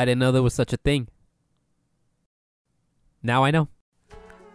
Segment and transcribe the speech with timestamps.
[0.00, 1.08] I didn't know there was such a thing.
[3.22, 3.68] Now I know.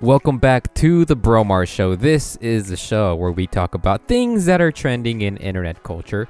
[0.02, 1.96] Welcome back to the Bromar Show.
[1.96, 6.28] This is the show where we talk about things that are trending in internet culture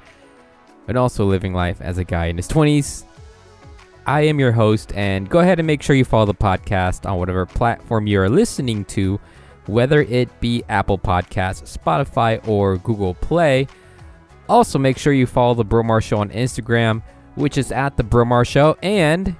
[0.86, 3.04] and also living life as a guy in his 20s.
[4.04, 7.18] I am your host, and go ahead and make sure you follow the podcast on
[7.18, 9.18] whatever platform you're listening to,
[9.64, 13.66] whether it be Apple Podcasts, Spotify, or Google Play.
[14.50, 17.02] Also, make sure you follow the Bromar Show on Instagram,
[17.36, 19.36] which is at the Bromar Show, and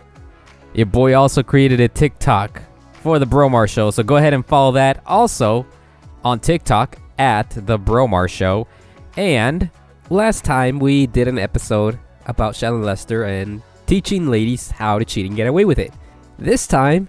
[0.75, 2.63] your boy also created a TikTok
[3.03, 5.03] for the Bromar Show, so go ahead and follow that.
[5.07, 5.67] Also,
[6.25, 8.69] on TikTok at the Bromar Show,
[9.17, 9.71] and
[10.11, 15.27] last time we did an episode about Shallon Lester and teaching ladies how to cheat
[15.27, 15.93] and get away with it.
[16.39, 17.09] This time,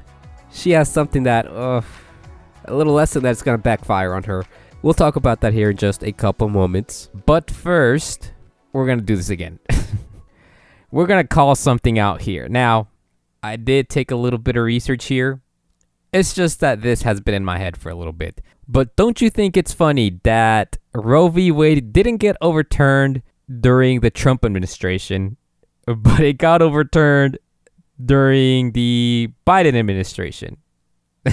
[0.52, 1.82] she has something that, uh,
[2.66, 4.46] a little lesson that's gonna backfire on her.
[4.82, 7.10] We'll talk about that here in just a couple moments.
[7.26, 8.32] But first,
[8.72, 9.60] we're gonna do this again.
[10.92, 12.48] we're gonna call something out here.
[12.48, 12.88] Now,
[13.44, 15.42] I did take a little bit of research here.
[16.14, 18.42] It's just that this has been in my head for a little bit.
[18.68, 21.52] But don't you think it's funny that Roe v.
[21.52, 23.22] Wade didn't get overturned
[23.60, 25.38] during the Trump administration,
[25.86, 27.38] but it got overturned
[28.04, 30.58] during the Biden administration?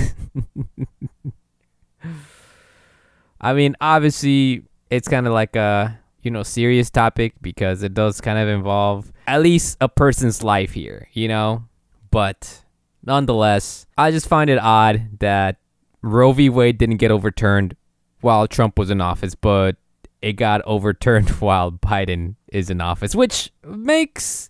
[3.40, 8.20] I mean, obviously, it's kind of like a you know serious topic because it does
[8.20, 11.64] kind of involve at least a person's life here, you know.
[12.10, 12.64] But
[13.04, 15.56] nonetheless, I just find it odd that
[16.02, 16.48] Roe v.
[16.48, 17.76] Wade didn't get overturned
[18.20, 19.76] while Trump was in office, but
[20.22, 24.48] it got overturned while Biden is in office, which makes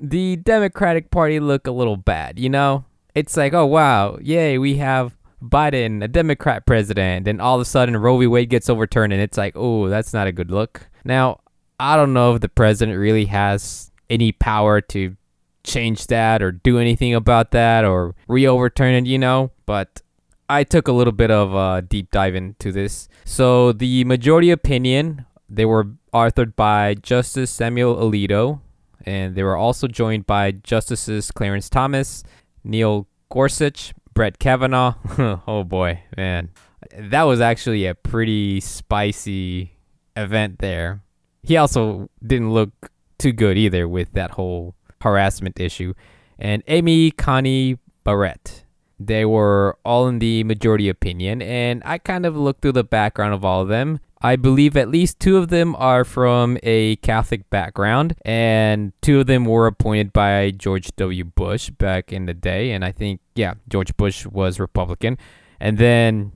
[0.00, 2.84] the Democratic Party look a little bad, you know?
[3.14, 7.64] It's like, oh wow, yay, we have Biden, a Democrat president, and all of a
[7.64, 8.26] sudden Roe v.
[8.26, 10.88] Wade gets overturned, and it's like, oh, that's not a good look.
[11.04, 11.40] Now,
[11.80, 15.16] I don't know if the president really has any power to
[15.64, 20.02] change that or do anything about that or re overturn it, you know, but
[20.48, 23.08] I took a little bit of a deep dive into this.
[23.24, 28.60] So, the majority opinion, they were authored by Justice Samuel Alito,
[29.04, 32.22] and they were also joined by Justices Clarence Thomas,
[32.64, 34.94] Neil Gorsuch, Brett Kavanaugh.
[35.46, 36.50] oh boy, man.
[36.98, 39.71] That was actually a pretty spicy
[40.16, 41.02] event there.
[41.42, 45.94] He also didn't look too good either with that whole harassment issue.
[46.38, 48.64] And Amy Coney Barrett.
[48.98, 53.34] They were all in the majority opinion, and I kind of looked through the background
[53.34, 53.98] of all of them.
[54.24, 59.26] I believe at least two of them are from a Catholic background, and two of
[59.26, 61.24] them were appointed by George W.
[61.24, 62.70] Bush back in the day.
[62.70, 65.18] And I think, yeah, George Bush was Republican.
[65.58, 66.32] And then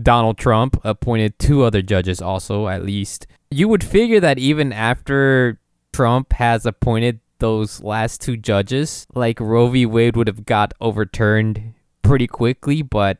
[0.00, 3.26] Donald Trump appointed two other judges, also, at least.
[3.50, 5.60] You would figure that even after
[5.92, 9.86] Trump has appointed those last two judges, like Roe v.
[9.86, 13.18] Wade would have got overturned pretty quickly, but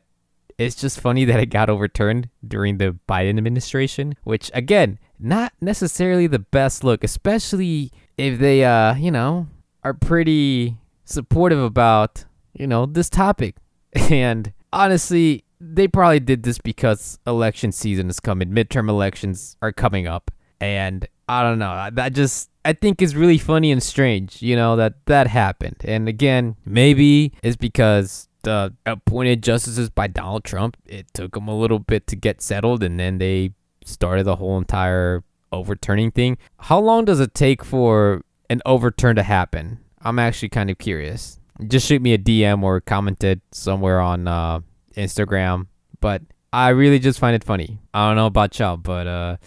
[0.57, 6.27] it's just funny that it got overturned during the Biden administration, which again, not necessarily
[6.27, 9.47] the best look, especially if they uh, you know,
[9.83, 13.55] are pretty supportive about, you know, this topic.
[14.11, 20.07] And honestly, they probably did this because election season is coming, midterm elections are coming
[20.07, 20.31] up.
[20.61, 24.75] And I don't know, that just I think is really funny and strange, you know,
[24.75, 25.77] that that happened.
[25.83, 31.57] And again, maybe it's because the appointed justices by Donald Trump, it took them a
[31.57, 33.51] little bit to get settled, and then they
[33.83, 36.37] started the whole entire overturning thing.
[36.59, 39.79] How long does it take for an overturn to happen?
[40.01, 41.39] I'm actually kind of curious.
[41.67, 44.59] Just shoot me a DM or commented somewhere on uh,
[44.95, 45.67] Instagram.
[45.99, 47.79] But I really just find it funny.
[47.93, 49.37] I don't know about y'all, but uh,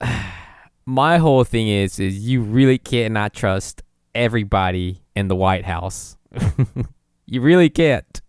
[0.86, 3.82] my whole thing is is you really cannot trust
[4.14, 6.16] everybody in the White House.
[7.30, 8.20] You really can't.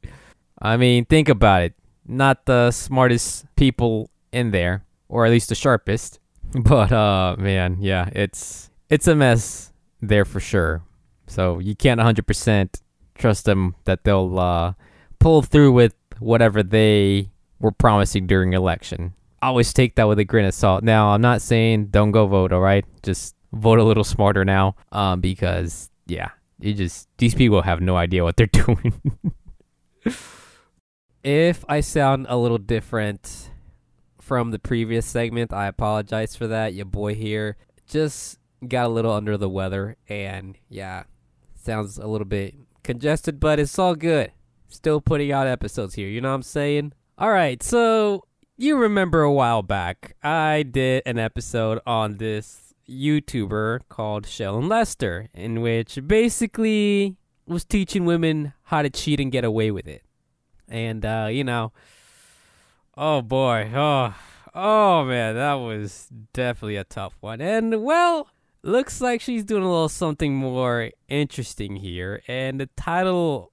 [0.62, 1.74] I mean, think about it.
[2.06, 6.20] Not the smartest people in there, or at least the sharpest.
[6.54, 10.84] But uh man, yeah, it's it's a mess there for sure.
[11.26, 12.82] So you can't 100%
[13.16, 14.74] trust them that they'll uh,
[15.22, 17.30] pull through with whatever they
[17.60, 19.14] were promising during election.
[19.42, 20.84] Always take that with a grain of salt.
[20.84, 22.84] Now, I'm not saying don't go vote, all right?
[23.04, 26.30] Just vote a little smarter now um, because, yeah,
[26.60, 29.00] you just these people have no idea what they're doing.
[31.24, 33.52] if I sound a little different
[34.20, 36.74] from the previous segment, I apologize for that.
[36.74, 37.58] Your boy here
[37.88, 41.04] just got a little under the weather and yeah,
[41.56, 44.32] sounds a little bit congested, but it's all good.
[44.72, 46.94] Still putting out episodes here, you know what I'm saying?
[47.18, 48.24] All right, so
[48.58, 55.28] you remember a while back, I did an episode on this YouTuber called Shallon Lester,
[55.34, 60.04] in which basically was teaching women how to cheat and get away with it.
[60.70, 61.74] And uh, you know,
[62.96, 64.16] oh boy, oh
[64.56, 67.42] oh man, that was definitely a tough one.
[67.42, 68.30] And well,
[68.64, 72.22] looks like she's doing a little something more interesting here.
[72.28, 73.52] And the title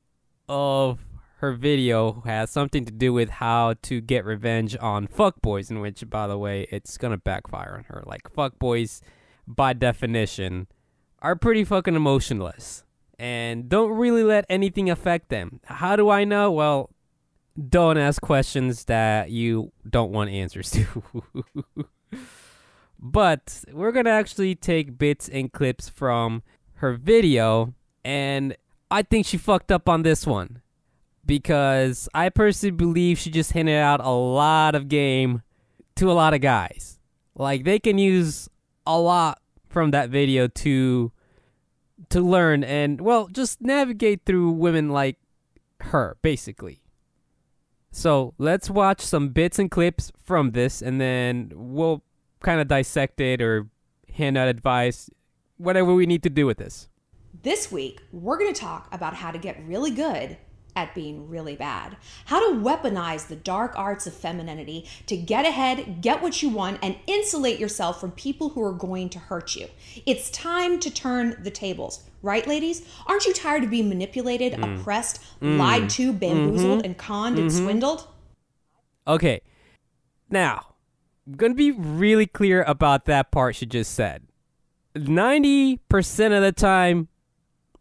[0.48, 0.98] of
[1.38, 6.08] her video has something to do with how to get revenge on fuckboys, in which,
[6.10, 8.02] by the way, it's gonna backfire on her.
[8.06, 9.00] Like, fuckboys,
[9.46, 10.66] by definition,
[11.20, 12.84] are pretty fucking emotionless
[13.18, 15.60] and don't really let anything affect them.
[15.64, 16.50] How do I know?
[16.52, 16.90] Well,
[17.68, 21.22] don't ask questions that you don't want answers to.
[22.98, 26.42] but we're gonna actually take bits and clips from
[26.74, 27.74] her video,
[28.04, 28.56] and
[28.90, 30.62] I think she fucked up on this one
[31.28, 35.42] because I personally believe she just handed out a lot of game
[35.96, 36.98] to a lot of guys.
[37.36, 38.48] Like they can use
[38.84, 41.12] a lot from that video to
[42.08, 45.18] to learn and well just navigate through women like
[45.82, 46.80] her basically.
[47.90, 52.02] So, let's watch some bits and clips from this and then we'll
[52.40, 53.68] kind of dissect it or
[54.12, 55.10] hand out advice
[55.56, 56.88] whatever we need to do with this.
[57.42, 60.36] This week, we're going to talk about how to get really good
[60.78, 61.96] at being really bad.
[62.26, 66.78] How to weaponize the dark arts of femininity to get ahead, get what you want,
[66.82, 69.66] and insulate yourself from people who are going to hurt you.
[70.06, 72.86] It's time to turn the tables, right, ladies?
[73.06, 74.80] Aren't you tired of being manipulated, mm.
[74.80, 75.58] oppressed, mm.
[75.58, 76.84] lied to, bamboozled, mm-hmm.
[76.84, 77.42] and conned mm-hmm.
[77.42, 78.06] and swindled?
[79.08, 79.40] Okay.
[80.30, 80.74] Now,
[81.26, 84.22] I'm going to be really clear about that part she just said.
[84.94, 87.08] 90% of the time,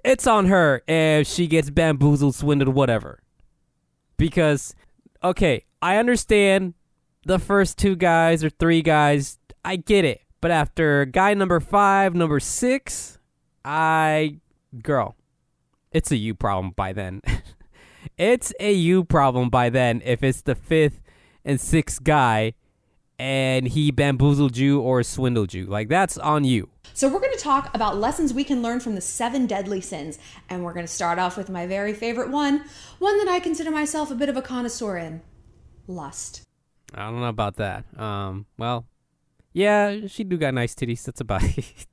[0.03, 3.21] it's on her if she gets bamboozled, swindled, whatever.
[4.17, 4.73] Because,
[5.23, 6.73] okay, I understand
[7.25, 10.21] the first two guys or three guys, I get it.
[10.41, 13.17] But after guy number five, number six,
[13.65, 14.39] I,
[14.81, 15.15] girl,
[15.91, 17.21] it's a you problem by then.
[18.17, 21.01] it's a you problem by then if it's the fifth
[21.43, 22.53] and sixth guy
[23.19, 25.65] and he bamboozled you or swindled you.
[25.65, 26.69] Like, that's on you.
[26.93, 30.17] So, we're going to talk about lessons we can learn from the seven deadly sins.
[30.49, 32.63] And we're going to start off with my very favorite one,
[32.99, 35.21] one that I consider myself a bit of a connoisseur in
[35.87, 36.43] lust.
[36.93, 37.85] I don't know about that.
[37.99, 38.85] Um, well,
[39.53, 41.03] yeah, she do got nice titties.
[41.03, 41.87] That's about it.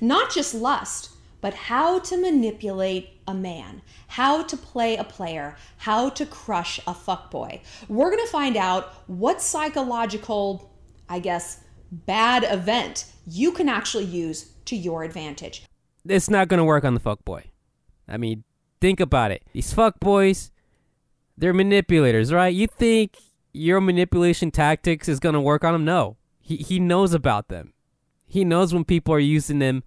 [0.00, 1.10] Not just lust,
[1.42, 6.94] but how to manipulate a man, how to play a player, how to crush a
[6.94, 7.60] fuckboy.
[7.88, 10.72] We're going to find out what psychological,
[11.08, 15.64] I guess, bad event you can actually use to your advantage.
[16.06, 17.44] It's not going to work on the fuck boy.
[18.08, 18.44] I mean,
[18.80, 19.42] think about it.
[19.52, 20.52] These fuck boys,
[21.36, 22.54] they're manipulators, right?
[22.54, 23.18] You think
[23.52, 25.84] your manipulation tactics is going to work on him?
[25.84, 26.16] No.
[26.40, 27.72] He, he knows about them.
[28.26, 29.82] He knows when people are using them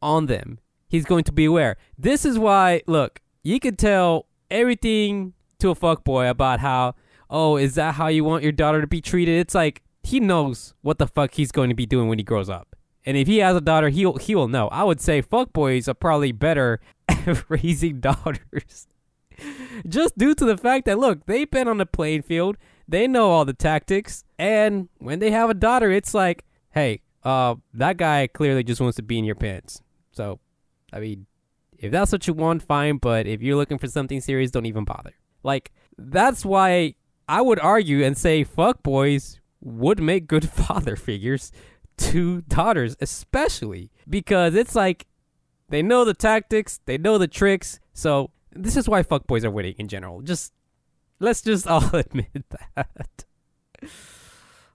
[0.00, 0.58] on them.
[0.92, 1.78] He's going to be aware.
[1.96, 6.96] This is why, look, you could tell everything to a fuckboy about how,
[7.30, 9.38] oh, is that how you want your daughter to be treated?
[9.38, 12.50] It's like, he knows what the fuck he's going to be doing when he grows
[12.50, 12.76] up.
[13.06, 14.68] And if he has a daughter, he'll he will know.
[14.68, 16.78] I would say fuckboys are probably better
[17.08, 18.86] at raising daughters.
[19.88, 23.30] Just due to the fact that look, they've been on the playing field, they know
[23.30, 28.26] all the tactics, and when they have a daughter, it's like, hey, uh, that guy
[28.26, 29.80] clearly just wants to be in your pants.
[30.12, 30.38] So,
[30.92, 31.26] I mean,
[31.78, 32.98] if that's what you want, fine.
[32.98, 35.14] But if you're looking for something serious, don't even bother.
[35.42, 36.94] Like, that's why
[37.28, 41.52] I would argue and say fuck boys would make good father figures
[41.98, 45.06] to daughters, especially because it's like
[45.68, 47.80] they know the tactics, they know the tricks.
[47.92, 50.22] So this is why fuck boys are winning in general.
[50.22, 50.52] Just
[51.20, 53.24] let's just all admit that.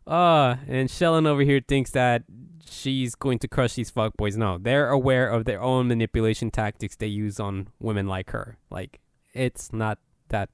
[0.06, 2.24] Uh, and Shallon over here thinks that
[2.70, 4.36] she's going to crush these fuckboys.
[4.36, 8.58] No, they're aware of their own manipulation tactics they use on women like her.
[8.70, 9.00] Like,
[9.34, 10.50] it's not that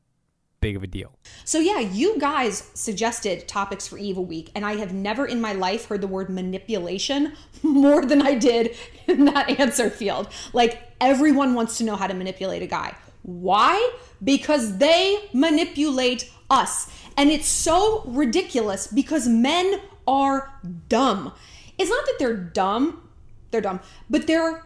[0.63, 1.17] big of a deal.
[1.43, 5.51] So, yeah, you guys suggested topics for Evil Week, and I have never in my
[5.51, 8.75] life heard the word manipulation more than I did
[9.07, 10.29] in that answer field.
[10.53, 12.95] Like, everyone wants to know how to manipulate a guy.
[13.23, 13.91] Why?
[14.23, 16.89] Because they manipulate us.
[17.17, 20.53] And it's so ridiculous because men are
[20.89, 21.33] dumb.
[21.77, 23.09] It's not that they're dumb,
[23.51, 24.63] they're dumb, but they're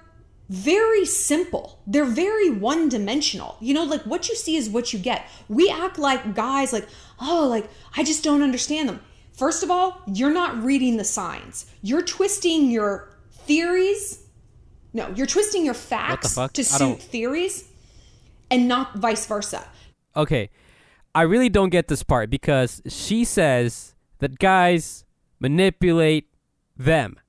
[0.49, 1.79] very simple.
[1.85, 3.57] They're very one dimensional.
[3.59, 5.27] You know, like what you see is what you get.
[5.49, 6.87] We act like guys, like,
[7.19, 9.01] oh, like, I just don't understand them.
[9.33, 11.65] First of all, you're not reading the signs.
[11.81, 14.23] You're twisting your theories.
[14.93, 17.69] No, you're twisting your facts to suit theories
[18.49, 19.67] and not vice versa.
[20.15, 20.49] Okay.
[21.13, 25.03] I really don't get this part because she says that guys
[25.39, 26.27] manipulate
[26.77, 27.19] them.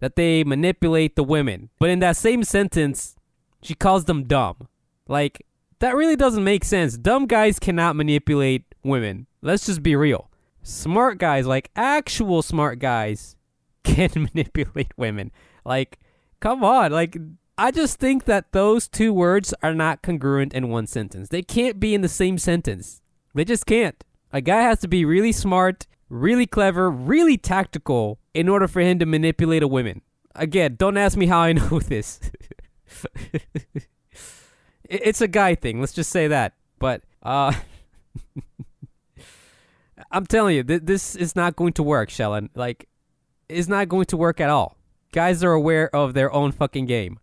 [0.00, 1.68] that they manipulate the women.
[1.78, 3.16] But in that same sentence,
[3.62, 4.68] she calls them dumb.
[5.06, 5.44] Like,
[5.80, 6.96] that really doesn't make sense.
[6.96, 9.26] Dumb guys cannot manipulate women.
[9.42, 10.30] Let's just be real.
[10.62, 13.36] Smart guys, like actual smart guys,
[13.84, 15.32] can manipulate women.
[15.64, 15.98] Like,
[16.40, 16.92] come on.
[16.92, 17.16] Like,
[17.58, 21.28] I just think that those two words are not congruent in one sentence.
[21.28, 23.02] They can't be in the same sentence.
[23.34, 24.02] They just can't.
[24.32, 28.98] A guy has to be really smart, really clever, really tactical in order for him
[28.98, 30.02] to manipulate a woman.
[30.34, 32.20] Again, don't ask me how I know this.
[34.84, 35.80] it's a guy thing.
[35.80, 36.54] Let's just say that.
[36.78, 37.52] But uh
[40.10, 42.48] I'm telling you, th- this is not going to work, Shallon.
[42.54, 42.88] Like,
[43.48, 44.76] it's not going to work at all.
[45.12, 47.18] Guys are aware of their own fucking game,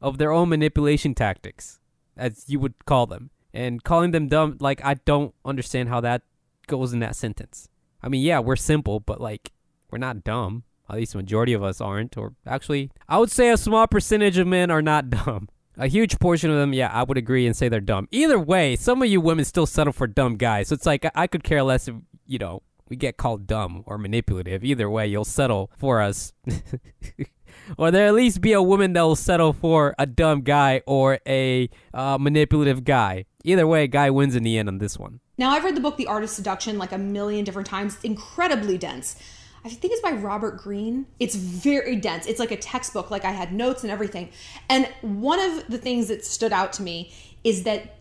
[0.00, 1.80] of their own manipulation tactics,
[2.16, 3.30] as you would call them.
[3.52, 6.22] And calling them dumb, like, I don't understand how that
[6.66, 7.68] goes in that sentence.
[8.02, 9.52] I mean, yeah, we're simple, but like,
[9.90, 10.64] we're not dumb.
[10.88, 12.16] At least the majority of us aren't.
[12.16, 15.48] Or actually, I would say a small percentage of men are not dumb.
[15.76, 18.08] A huge portion of them, yeah, I would agree and say they're dumb.
[18.10, 20.68] Either way, some of you women still settle for dumb guys.
[20.68, 21.94] So it's like, I could care less if,
[22.26, 24.64] you know, we get called dumb or manipulative.
[24.64, 26.32] Either way, you'll settle for us.
[27.78, 31.20] or there at least be a woman that will settle for a dumb guy or
[31.26, 33.24] a uh, manipulative guy.
[33.44, 35.20] Either way, guy wins in the end on this one.
[35.38, 37.94] Now, I've read the book The Art of Seduction like a million different times.
[37.94, 39.16] It's incredibly dense.
[39.64, 41.06] I think it's by Robert Greene.
[41.18, 42.26] It's very dense.
[42.26, 43.10] It's like a textbook.
[43.10, 44.30] Like I had notes and everything.
[44.68, 47.12] And one of the things that stood out to me
[47.44, 47.96] is that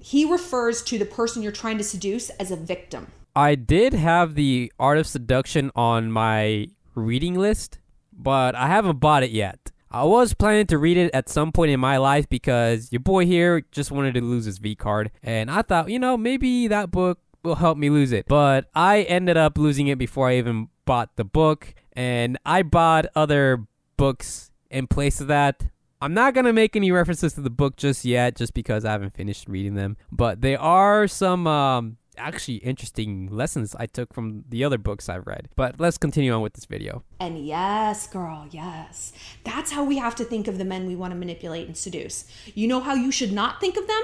[0.00, 3.08] he refers to the person you're trying to seduce as a victim.
[3.36, 7.78] I did have the Art of Seduction on my reading list,
[8.12, 9.72] but I haven't bought it yet.
[9.90, 13.26] I was planning to read it at some point in my life because your boy
[13.26, 16.90] here just wanted to lose his V card, and I thought, you know, maybe that
[16.90, 18.26] book will help me lose it.
[18.26, 23.06] But I ended up losing it before I even bought the book, and I bought
[23.14, 25.66] other books in place of that.
[26.00, 28.92] I'm not going to make any references to the book just yet, just because I
[28.92, 29.96] haven't finished reading them.
[30.12, 35.26] But there are some um, actually interesting lessons I took from the other books I've
[35.26, 35.48] read.
[35.56, 37.04] But let's continue on with this video.
[37.20, 39.12] And yes, girl, yes.
[39.44, 42.26] That's how we have to think of the men we want to manipulate and seduce.
[42.54, 44.02] You know how you should not think of them?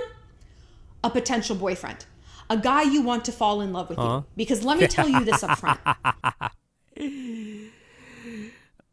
[1.04, 2.06] A potential boyfriend.
[2.48, 4.18] A guy you want to fall in love with uh-huh.
[4.18, 4.24] you.
[4.36, 5.80] Because let me tell you this up front.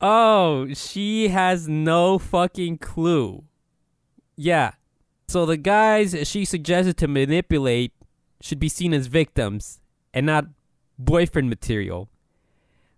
[0.01, 3.43] oh, she has no fucking clue.
[4.35, 4.71] Yeah.
[5.27, 7.93] So the guys she suggested to manipulate
[8.41, 9.79] should be seen as victims
[10.13, 10.45] and not
[10.97, 12.09] boyfriend material.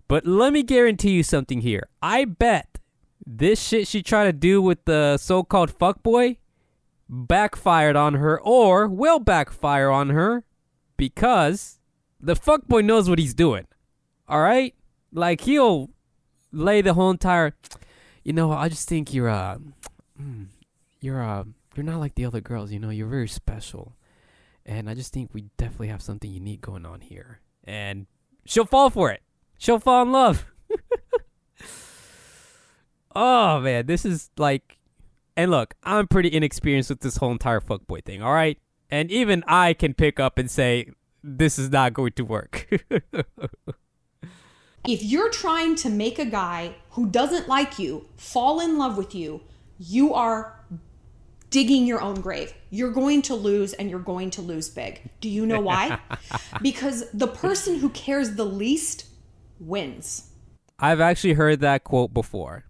[0.07, 1.87] But let me guarantee you something here.
[2.01, 2.79] I bet
[3.25, 6.37] this shit she tried to do with the so called fuckboy
[7.07, 10.43] backfired on her or will backfire on her
[10.97, 11.79] because
[12.19, 13.65] the fuckboy knows what he's doing.
[14.29, 14.75] Alright?
[15.11, 15.89] Like he'll
[16.51, 17.53] lay the whole entire
[18.23, 19.57] you know, I just think you're uh
[20.21, 20.47] mm,
[21.01, 23.95] you're uh you're not like the other girls, you know, you're very special.
[24.65, 27.39] And I just think we definitely have something unique going on here.
[27.63, 28.07] And
[28.45, 29.21] she'll fall for it.
[29.57, 30.45] She'll fall in love.
[33.15, 34.77] oh man, this is like
[35.35, 38.59] and look, I'm pretty inexperienced with this whole entire fuckboy thing, alright?
[38.89, 40.89] And even I can pick up and say
[41.23, 42.67] this is not going to work.
[44.87, 49.13] if you're trying to make a guy who doesn't like you fall in love with
[49.13, 49.41] you,
[49.77, 50.59] you are
[51.49, 52.53] digging your own grave.
[52.69, 55.01] You're going to lose and you're going to lose big.
[55.21, 55.99] Do you know why?
[56.61, 59.05] because the person who cares the least
[59.59, 60.29] wins.
[60.77, 62.65] I've actually heard that quote before.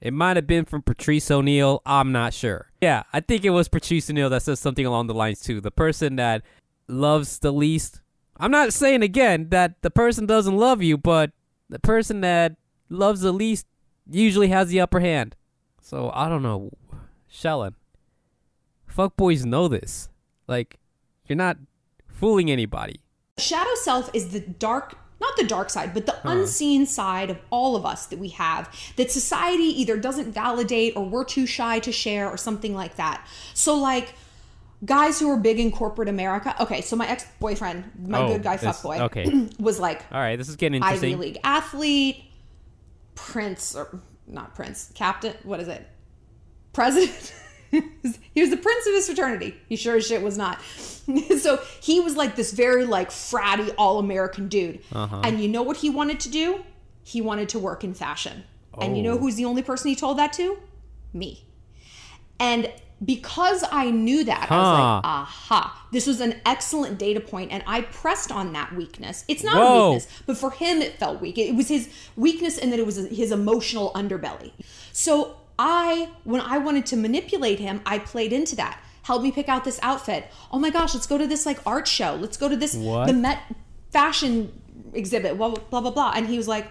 [0.00, 1.82] It might have been from Patrice O'Neal.
[1.84, 2.70] I'm not sure.
[2.80, 5.60] Yeah, I think it was Patrice O'Neal that says something along the lines too.
[5.60, 6.42] The person that
[6.88, 8.00] loves the least.
[8.40, 11.32] I'm not saying again that the person doesn't love you, but
[11.68, 12.56] the person that
[12.88, 13.66] loves the least
[14.10, 15.36] usually has the upper hand.
[15.82, 16.70] So I don't know.
[17.30, 17.74] Shallon.
[18.86, 20.08] Fuck boys know this.
[20.48, 20.78] Like,
[21.26, 21.58] you're not
[22.08, 23.00] fooling anybody.
[23.38, 26.30] Shadow self is the dark, not the dark side, but the huh.
[26.30, 31.04] unseen side of all of us that we have that society either doesn't validate or
[31.04, 33.26] we're too shy to share or something like that.
[33.54, 34.14] So, like,
[34.84, 36.54] guys who are big in corporate America.
[36.60, 39.48] Okay, so my ex boyfriend, my oh, good guy fuckboy, okay.
[39.58, 41.14] was like, all right, this is getting interesting.
[41.14, 42.24] Ivy League athlete,
[43.14, 45.34] Prince or not Prince, Captain.
[45.42, 45.86] What is it?
[46.72, 47.34] president.
[47.70, 49.54] he was the prince of his fraternity.
[49.68, 50.60] He sure as shit was not.
[51.38, 54.80] so he was like this very like fratty all American dude.
[54.92, 55.20] Uh-huh.
[55.24, 56.64] And you know what he wanted to do?
[57.02, 58.44] He wanted to work in fashion.
[58.74, 58.80] Oh.
[58.80, 59.18] And you know oh.
[59.18, 60.58] who's the only person he told that to?
[61.12, 61.44] Me.
[62.38, 62.72] And
[63.04, 67.62] because I knew that, I was like, aha, this was an excellent data point, and
[67.66, 69.24] I pressed on that weakness.
[69.26, 69.62] It's not Whoa.
[69.62, 71.38] a weakness, but for him, it felt weak.
[71.38, 74.52] It was his weakness, and that it was his emotional underbelly.
[74.92, 78.82] So I, when I wanted to manipulate him, I played into that.
[79.02, 80.26] Help me pick out this outfit.
[80.52, 82.14] Oh my gosh, let's go to this like art show.
[82.20, 83.06] Let's go to this What?
[83.06, 83.40] the Met
[83.90, 84.52] fashion
[84.92, 85.38] exhibit.
[85.38, 86.12] Blah blah blah blah.
[86.14, 86.70] And he was like,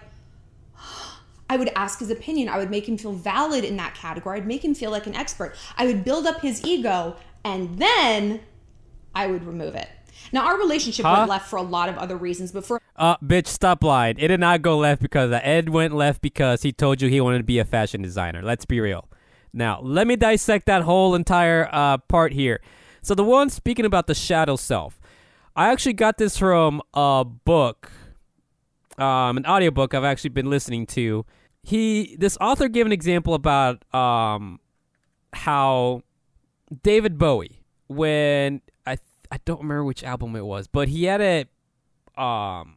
[1.50, 2.48] I would ask his opinion.
[2.48, 4.38] I would make him feel valid in that category.
[4.38, 5.56] I'd make him feel like an expert.
[5.76, 8.40] I would build up his ego and then
[9.16, 9.88] I would remove it.
[10.32, 11.14] Now, our relationship Huh?
[11.18, 14.16] went left for a lot of other reasons, but for Uh, bitch, stop lying.
[14.18, 17.20] It did not go left because uh, Ed went left because he told you he
[17.20, 18.42] wanted to be a fashion designer.
[18.42, 19.08] Let's be real.
[19.52, 22.60] Now, let me dissect that whole entire uh, part here.
[23.02, 25.00] So, the one speaking about the shadow self,
[25.56, 27.90] I actually got this from a book,
[28.98, 31.26] um, an audiobook I've actually been listening to.
[31.70, 34.58] He, this author gave an example about um,
[35.32, 36.02] how
[36.82, 38.98] David Bowie, when I,
[39.30, 41.46] I don't remember which album it was, but he had a
[42.20, 42.76] um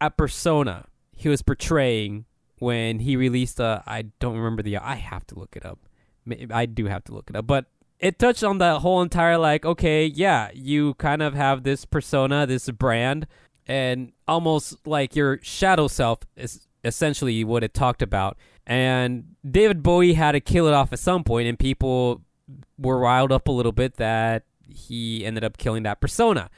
[0.00, 0.86] a persona
[1.16, 2.26] he was portraying
[2.58, 5.78] when he released a I don't remember the I have to look it up.
[6.50, 7.66] I do have to look it up, but
[7.98, 12.46] it touched on the whole entire like okay, yeah, you kind of have this persona,
[12.46, 13.26] this brand
[13.66, 18.36] and almost like your shadow self is essentially what it talked about.
[18.66, 22.22] And David Bowie had to kill it off at some point and people
[22.78, 26.50] were riled up a little bit that he ended up killing that persona.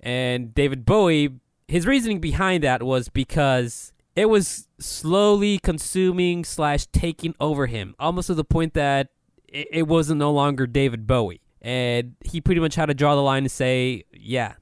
[0.00, 7.34] And David Bowie, his reasoning behind that was because it was slowly consuming slash taking
[7.40, 9.08] over him, almost to the point that
[9.48, 11.40] it, it wasn't no longer David Bowie.
[11.60, 14.54] And he pretty much had to draw the line and say, yeah,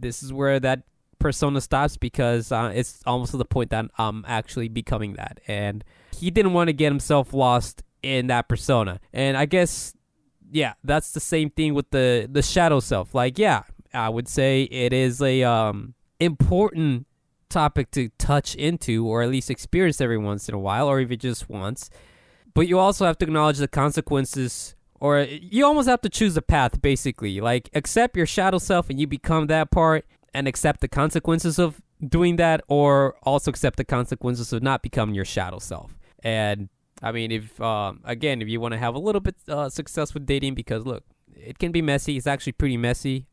[0.00, 0.82] this is where that
[1.26, 5.40] persona stops because uh, it's almost to the point that I'm actually becoming that.
[5.48, 5.82] And
[6.16, 9.00] he didn't want to get himself lost in that persona.
[9.12, 9.92] And I guess
[10.52, 13.12] yeah, that's the same thing with the the shadow self.
[13.12, 17.06] Like, yeah, I would say it is a um important
[17.48, 21.18] topic to touch into or at least experience every once in a while or even
[21.18, 21.90] just once.
[22.54, 26.42] But you also have to acknowledge the consequences or you almost have to choose a
[26.42, 27.40] path basically.
[27.40, 31.80] Like accept your shadow self and you become that part and accept the consequences of
[32.06, 35.96] doing that or also accept the consequences of not becoming your shadow self.
[36.22, 36.68] And
[37.02, 40.12] I mean, if um, again, if you want to have a little bit uh, success
[40.12, 42.18] with dating, because look, it can be messy.
[42.18, 43.26] It's actually pretty messy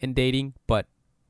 [0.00, 0.86] in dating, but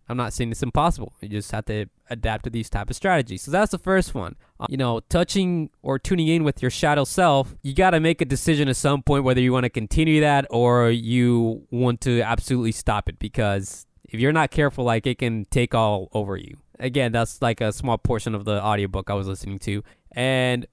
[0.08, 1.12] I'm not saying it's impossible.
[1.20, 3.42] You just have to adapt to these type of strategies.
[3.42, 4.34] So that's the first one.
[4.58, 7.54] Uh, you know, touching or tuning in with your shadow self.
[7.62, 10.46] You got to make a decision at some point whether you want to continue that
[10.50, 13.20] or you want to absolutely stop it.
[13.20, 16.58] Because if you're not careful, like it can take all over you.
[16.78, 20.66] Again, that's like a small portion of the audiobook I was listening to, and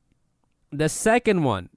[0.72, 1.70] the second one,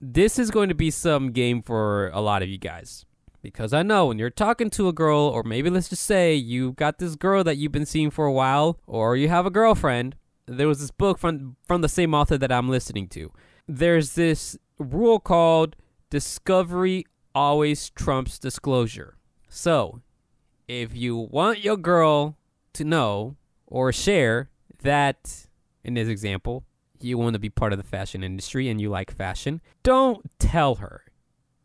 [0.00, 3.04] this is going to be some game for a lot of you guys.
[3.42, 6.72] Because I know when you're talking to a girl, or maybe let's just say you
[6.72, 10.14] got this girl that you've been seeing for a while, or you have a girlfriend,
[10.46, 13.32] there was this book from from the same author that I'm listening to.
[13.66, 15.74] There's this rule called
[16.10, 19.16] discovery always trumps disclosure.
[19.48, 20.00] So,
[20.70, 22.36] if you want your girl
[22.72, 24.50] to know or share
[24.82, 25.48] that
[25.82, 26.64] in this example,
[27.00, 30.76] you want to be part of the fashion industry and you like fashion, don't tell
[30.76, 31.02] her.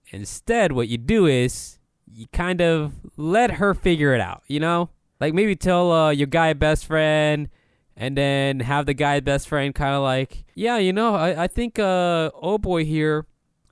[0.07, 1.77] Instead, what you do is
[2.11, 4.89] you kind of let her figure it out, you know?
[5.19, 7.49] Like maybe tell uh, your guy best friend
[7.95, 11.47] and then have the guy best friend kind of like, yeah, you know, I, I
[11.47, 13.27] think uh, oh boy here,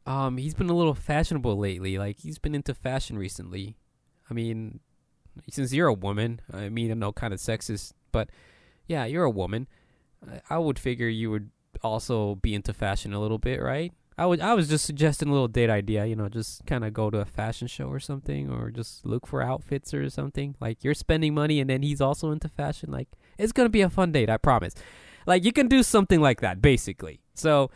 [0.06, 1.98] um, he's been a little fashionable lately.
[1.98, 3.78] Like he's been into fashion recently.
[4.30, 4.80] I mean,
[5.50, 8.30] since you're a woman, I mean, I'm no kind of sexist, but
[8.88, 9.68] yeah, you're a woman.
[10.50, 11.50] I- would figure you would
[11.82, 13.92] also be into fashion a little bit, right?
[14.18, 14.42] I would.
[14.42, 16.06] I was just suggesting a little date idea.
[16.06, 19.26] You know, just kind of go to a fashion show or something, or just look
[19.26, 20.56] for outfits or something.
[20.62, 22.92] Like you're spending money, and then he's also into fashion.
[22.92, 23.08] Like
[23.40, 24.30] it's gonna be a fun date.
[24.30, 24.76] I promise.
[25.26, 27.22] Like you can do something like that, basically.
[27.34, 27.72] So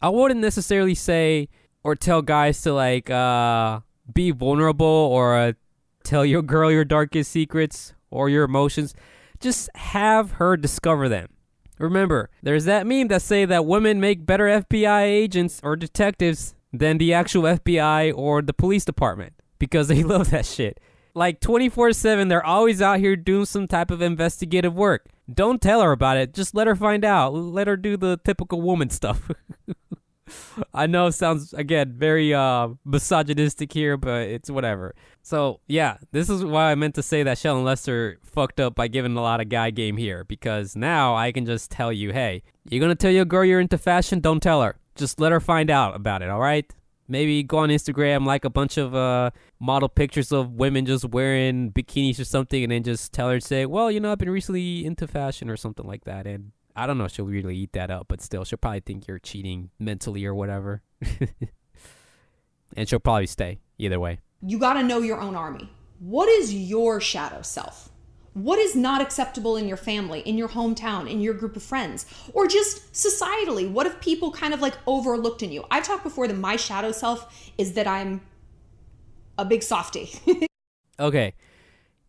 [0.00, 1.48] I wouldn't necessarily say
[1.82, 3.80] or tell guys to like uh,
[4.12, 5.52] be vulnerable or uh,
[6.04, 8.94] tell your girl your darkest secrets or your emotions.
[9.40, 11.28] Just have her discover them.
[11.78, 16.98] Remember, there's that meme that say that women make better FBI agents or detectives than
[16.98, 20.78] the actual FBI or the police department because they love that shit.
[21.14, 25.06] Like 24/7 they're always out here doing some type of investigative work.
[25.32, 26.34] Don't tell her about it.
[26.34, 27.32] Just let her find out.
[27.32, 29.30] Let her do the typical woman stuff.
[30.74, 34.94] I know it sounds again very uh misogynistic here, but it's whatever.
[35.22, 38.88] So yeah, this is why I meant to say that Shallon Lester fucked up by
[38.88, 42.42] giving a lot of guy game here because now I can just tell you, hey,
[42.68, 44.76] you're gonna tell your girl you're into fashion, don't tell her.
[44.96, 46.70] Just let her find out about it, all right?
[47.08, 51.72] Maybe go on Instagram, like a bunch of uh, model pictures of women just wearing
[51.72, 54.30] bikinis or something, and then just tell her to say, "Well, you know, I've been
[54.30, 57.72] recently into fashion or something like that." And I don't know, if she'll really eat
[57.72, 60.82] that up, but still, she'll probably think you're cheating mentally or whatever,
[62.76, 64.20] and she'll probably stay either way.
[64.42, 65.70] You got to know your own army.
[65.98, 67.90] What is your shadow self?
[68.32, 72.06] What is not acceptable in your family, in your hometown, in your group of friends,
[72.32, 73.70] or just societally?
[73.70, 75.64] What if people kind of like overlooked in you?
[75.70, 78.20] I've talked before that my shadow self is that I'm
[79.36, 80.10] a big softy.
[81.00, 81.34] okay.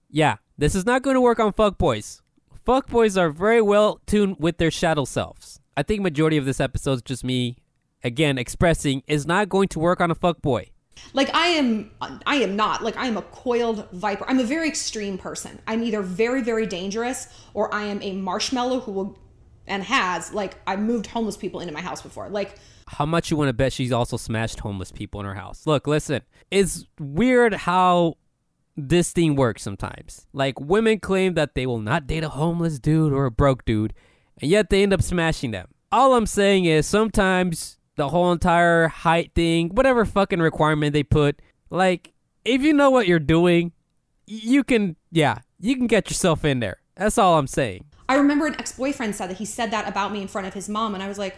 [0.10, 2.22] Yeah, this is not going to work on fuckboys.
[2.66, 5.60] Fuckboys are very well tuned with their shadow selves.
[5.76, 7.58] I think majority of this episode is just me,
[8.04, 10.70] again, expressing is not going to work on a fuckboy.
[11.14, 12.84] Like I am I am not.
[12.84, 14.26] Like I am a coiled viper.
[14.28, 15.60] I'm a very extreme person.
[15.66, 19.18] I'm either very very dangerous or I am a marshmallow who will
[19.66, 22.30] and has like I moved homeless people into my house before.
[22.30, 25.66] Like how much you want to bet she's also smashed homeless people in her house.
[25.66, 26.22] Look, listen.
[26.52, 28.18] It's weird how
[28.90, 30.28] this thing works sometimes.
[30.34, 33.94] Like women claim that they will not date a homeless dude or a broke dude,
[34.42, 35.68] and yet they end up smashing them.
[35.92, 41.42] All I'm saying is sometimes the whole entire height thing, whatever fucking requirement they put.
[41.70, 42.14] Like,
[42.46, 43.74] if you know what you're doing,
[44.26, 46.78] you can, yeah, you can get yourself in there.
[46.96, 47.86] That's all I'm saying.
[48.10, 50.54] I remember an ex boyfriend said that he said that about me in front of
[50.54, 51.38] his mom, and I was like,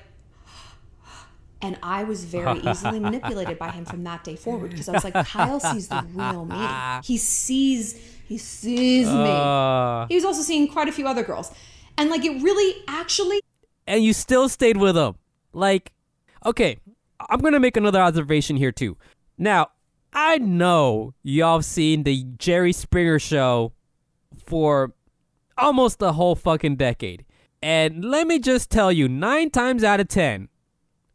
[1.63, 5.03] and I was very easily manipulated by him from that day forward because I was
[5.03, 6.55] like, Kyle sees the real me.
[7.03, 7.95] He sees,
[8.27, 9.13] he sees me.
[9.13, 11.51] Uh, he was also seeing quite a few other girls.
[11.97, 13.41] And like, it really actually.
[13.87, 15.15] And you still stayed with him.
[15.53, 15.93] Like,
[16.45, 16.79] Okay,
[17.29, 18.97] I'm gonna make another observation here too.
[19.37, 19.69] Now,
[20.11, 23.71] I know y'all have seen the Jerry Springer show
[24.45, 24.93] for
[25.57, 27.25] almost the whole fucking decade.
[27.61, 30.49] And let me just tell you, nine times out of ten,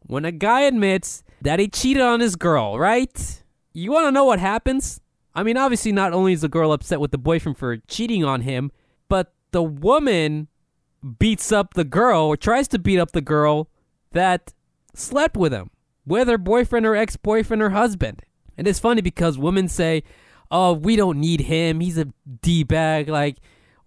[0.09, 3.43] when a guy admits that he cheated on his girl, right?
[3.73, 5.01] You wanna know what happens?
[5.35, 8.41] I mean, obviously, not only is the girl upset with the boyfriend for cheating on
[8.41, 8.73] him,
[9.09, 10.49] but the woman
[11.19, 13.69] beats up the girl or tries to beat up the girl
[14.13, 14.53] that
[14.95, 15.71] slept with him,
[16.05, 18.23] whether boyfriend or ex boyfriend or husband.
[18.57, 20.03] And it's funny because women say,
[20.51, 21.81] oh, we don't need him.
[21.81, 22.09] He's a
[22.43, 23.09] D bag.
[23.09, 23.37] Like,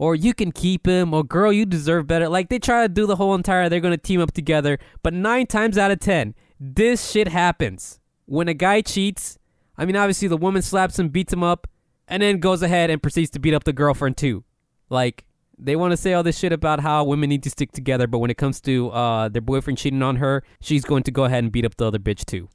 [0.01, 2.27] or you can keep him, or girl, you deserve better.
[2.27, 4.79] Like, they try to do the whole entire, they're to team up together.
[5.03, 7.99] But nine times out of 10, this shit happens.
[8.25, 9.37] When a guy cheats,
[9.77, 11.67] I mean, obviously the woman slaps him, beats him up,
[12.07, 14.43] and then goes ahead and proceeds to beat up the girlfriend too.
[14.89, 15.23] Like,
[15.59, 18.17] they want to say all this shit about how women need to stick together, but
[18.17, 21.43] when it comes to uh, their boyfriend cheating on her, she's going to go ahead
[21.43, 22.49] and beat up the other bitch too.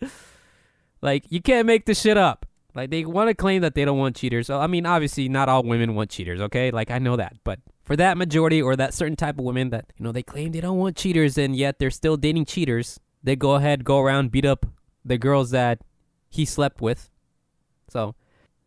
[1.00, 2.46] like you can't make this shit up.
[2.74, 4.48] Like they want to claim that they don't want cheaters.
[4.48, 6.40] I mean, obviously, not all women want cheaters.
[6.40, 9.70] Okay, like I know that, but for that majority or that certain type of women
[9.70, 12.98] that you know they claim they don't want cheaters and yet they're still dating cheaters,
[13.22, 14.66] they go ahead, go around, beat up
[15.04, 15.80] the girls that
[16.30, 17.10] he slept with.
[17.88, 18.14] So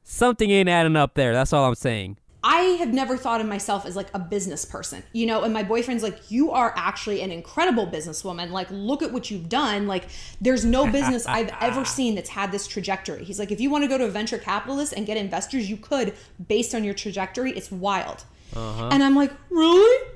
[0.03, 1.33] something ain't adding up there.
[1.33, 2.17] That's all I'm saying.
[2.47, 5.63] I have never thought of myself as like a business person, you know, and my
[5.63, 8.51] boyfriend's like, You are actually an incredible businesswoman.
[8.51, 9.87] Like, look at what you've done.
[9.87, 10.05] Like,
[10.39, 13.23] there's no business I've ever seen that's had this trajectory.
[13.23, 15.75] He's like, If you want to go to a venture capitalist and get investors, you
[15.75, 16.13] could
[16.47, 17.51] based on your trajectory.
[17.51, 18.25] It's wild.
[18.55, 18.89] Uh-huh.
[18.91, 20.07] And I'm like, Really?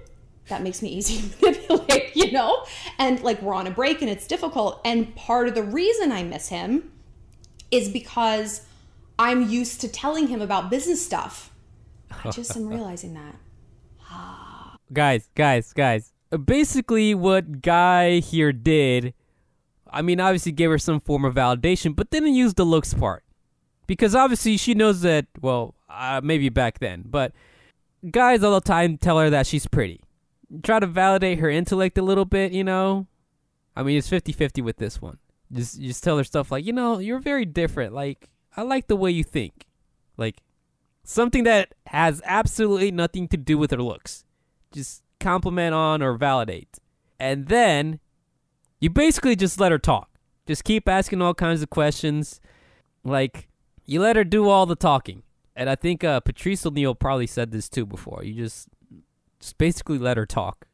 [0.49, 2.63] That makes me easy to manipulate, you know?
[2.99, 4.81] And like, we're on a break and it's difficult.
[4.85, 6.91] And part of the reason I miss him
[7.71, 8.67] is because
[9.17, 11.48] I'm used to telling him about business stuff.
[12.11, 13.35] I just am realizing that.
[14.93, 16.13] guys, guys, guys.
[16.45, 19.13] Basically, what Guy here did,
[19.89, 23.23] I mean, obviously gave her some form of validation, but didn't use the looks part.
[23.87, 27.33] Because obviously she knows that, well, uh, maybe back then, but
[28.11, 30.01] guys all the time tell her that she's pretty.
[30.61, 33.07] Try to validate her intellect a little bit, you know?
[33.75, 35.17] I mean, it's 50 50 with this one.
[35.51, 37.93] Just, just tell her stuff like, you know, you're very different.
[37.93, 39.65] Like, I like the way you think.
[40.17, 40.41] Like
[41.03, 44.25] something that has absolutely nothing to do with her looks.
[44.71, 46.79] Just compliment on or validate.
[47.19, 47.99] And then
[48.79, 50.09] you basically just let her talk.
[50.47, 52.39] Just keep asking all kinds of questions.
[53.03, 53.49] Like
[53.85, 55.23] you let her do all the talking.
[55.55, 58.23] And I think uh, Patrice O'Neal probably said this too before.
[58.23, 58.69] You just
[59.39, 60.67] just basically let her talk.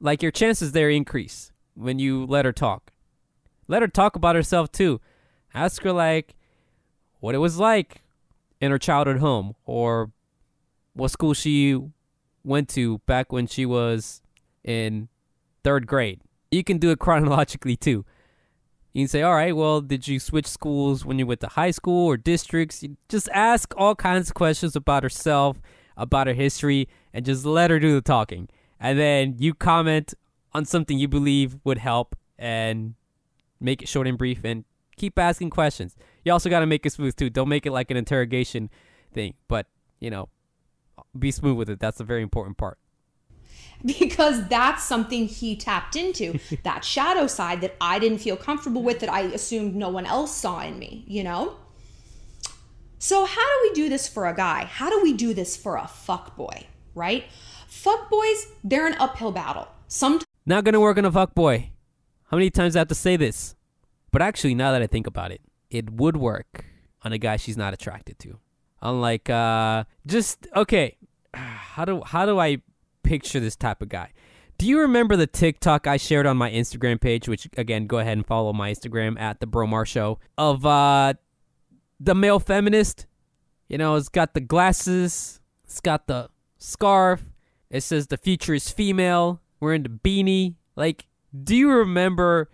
[0.00, 2.92] Like your chances there increase when you let her talk.
[3.66, 5.00] Let her talk about herself too.
[5.54, 6.34] Ask her like,
[7.20, 8.02] what it was like
[8.60, 10.10] in her childhood home or
[10.94, 11.78] what school she
[12.44, 14.20] went to back when she was
[14.64, 15.08] in
[15.64, 16.20] third grade.
[16.50, 18.04] You can do it chronologically too.
[18.92, 21.70] You can say, all right, well, did you switch schools when you went to high
[21.70, 22.82] school or districts?
[22.82, 25.60] You just ask all kinds of questions about herself,
[25.96, 28.48] about her history, and just let her do the talking.
[28.80, 30.14] And then you comment
[30.52, 32.94] on something you believe would help, and
[33.60, 34.64] make it short and brief and
[34.96, 35.96] keep asking questions.
[36.28, 37.30] You also got to make it smooth too.
[37.30, 38.68] Don't make it like an interrogation
[39.14, 39.66] thing, but
[39.98, 40.28] you know,
[41.18, 41.80] be smooth with it.
[41.80, 42.76] That's a very important part.
[43.82, 49.00] Because that's something he tapped into, that shadow side that I didn't feel comfortable with,
[49.00, 51.56] that I assumed no one else saw in me, you know?
[52.98, 54.64] So, how do we do this for a guy?
[54.64, 57.24] How do we do this for a fuck boy, right?
[57.68, 59.68] Fuck boys, they're an uphill battle.
[59.86, 61.70] Sometimes Not gonna work on a fuck boy.
[62.30, 63.54] How many times I have to say this?
[64.10, 66.64] But actually, now that I think about it, it would work
[67.02, 68.38] on a guy she's not attracted to.
[68.82, 70.96] Unlike, uh, just okay.
[71.34, 72.58] How do how do I
[73.04, 74.12] picture this type of guy?
[74.56, 77.28] Do you remember the TikTok I shared on my Instagram page?
[77.28, 81.14] Which again, go ahead and follow my Instagram at the Bromar Show of uh,
[82.00, 83.06] the male feminist.
[83.68, 87.22] You know, it's got the glasses, it's got the scarf.
[87.70, 89.40] It says the future is female.
[89.60, 90.54] Wearing the beanie.
[90.74, 91.06] Like,
[91.44, 92.50] do you remember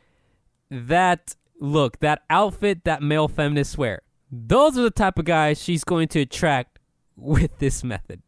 [0.71, 4.03] that look, that outfit that male feminists wear?
[4.31, 6.79] Those are the type of guys she's going to attract
[7.17, 8.23] with this method.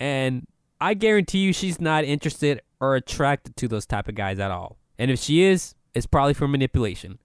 [0.00, 0.46] And
[0.80, 4.78] I guarantee you she's not interested or attracted to those type of guys at all.
[4.98, 7.18] And if she is, it's probably for manipulation.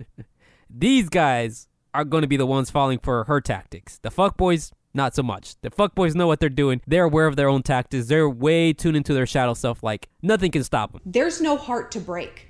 [0.70, 3.98] These guys are going to be the ones falling for her tactics.
[3.98, 5.56] The fuckboys, not so much.
[5.60, 6.80] The fuckboys know what they're doing.
[6.86, 8.06] They're aware of their own tactics.
[8.06, 9.82] They're way tuned into their shadow self.
[9.82, 11.02] Like nothing can stop them.
[11.04, 12.48] there's no heart to break.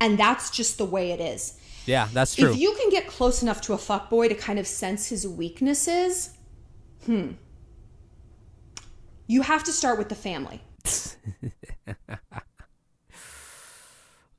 [0.00, 1.58] And that's just the way it is.
[1.86, 2.50] Yeah, that's true.
[2.50, 6.30] If you can get close enough to a fuckboy to kind of sense his weaknesses,
[7.04, 7.32] hmm.
[9.28, 10.60] You have to start with the family.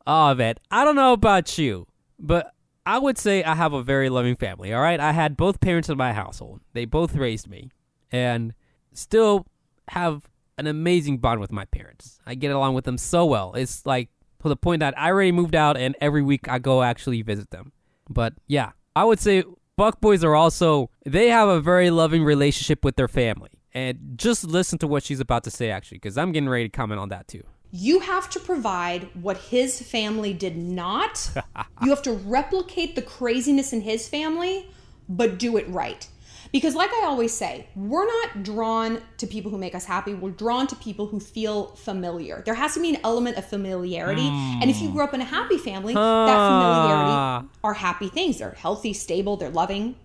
[0.09, 1.85] Oh man, I don't know about you,
[2.17, 2.53] but
[2.85, 4.73] I would say I have a very loving family.
[4.73, 6.61] All right, I had both parents in my household.
[6.71, 7.71] They both raised me,
[8.09, 8.53] and
[8.93, 9.45] still
[9.89, 12.21] have an amazing bond with my parents.
[12.25, 13.53] I get along with them so well.
[13.55, 14.07] It's like
[14.47, 17.51] to the point that I already moved out, and every week I go actually visit
[17.51, 17.71] them.
[18.09, 19.43] But yeah, I would say
[19.75, 23.51] Buck boys are also they have a very loving relationship with their family.
[23.73, 26.69] And just listen to what she's about to say, actually, because I'm getting ready to
[26.69, 27.43] comment on that too.
[27.69, 31.29] You have to provide what his family did not.
[31.83, 34.71] you have to replicate the craziness in his family,
[35.07, 36.07] but do it right.
[36.51, 40.13] Because, like I always say, we're not drawn to people who make us happy.
[40.13, 42.41] We're drawn to people who feel familiar.
[42.45, 44.27] There has to be an element of familiarity.
[44.27, 44.95] And if you hmm.
[44.95, 48.39] grew up in a happy family, that familiarity are happy things.
[48.39, 49.95] They're healthy, stable, they're loving.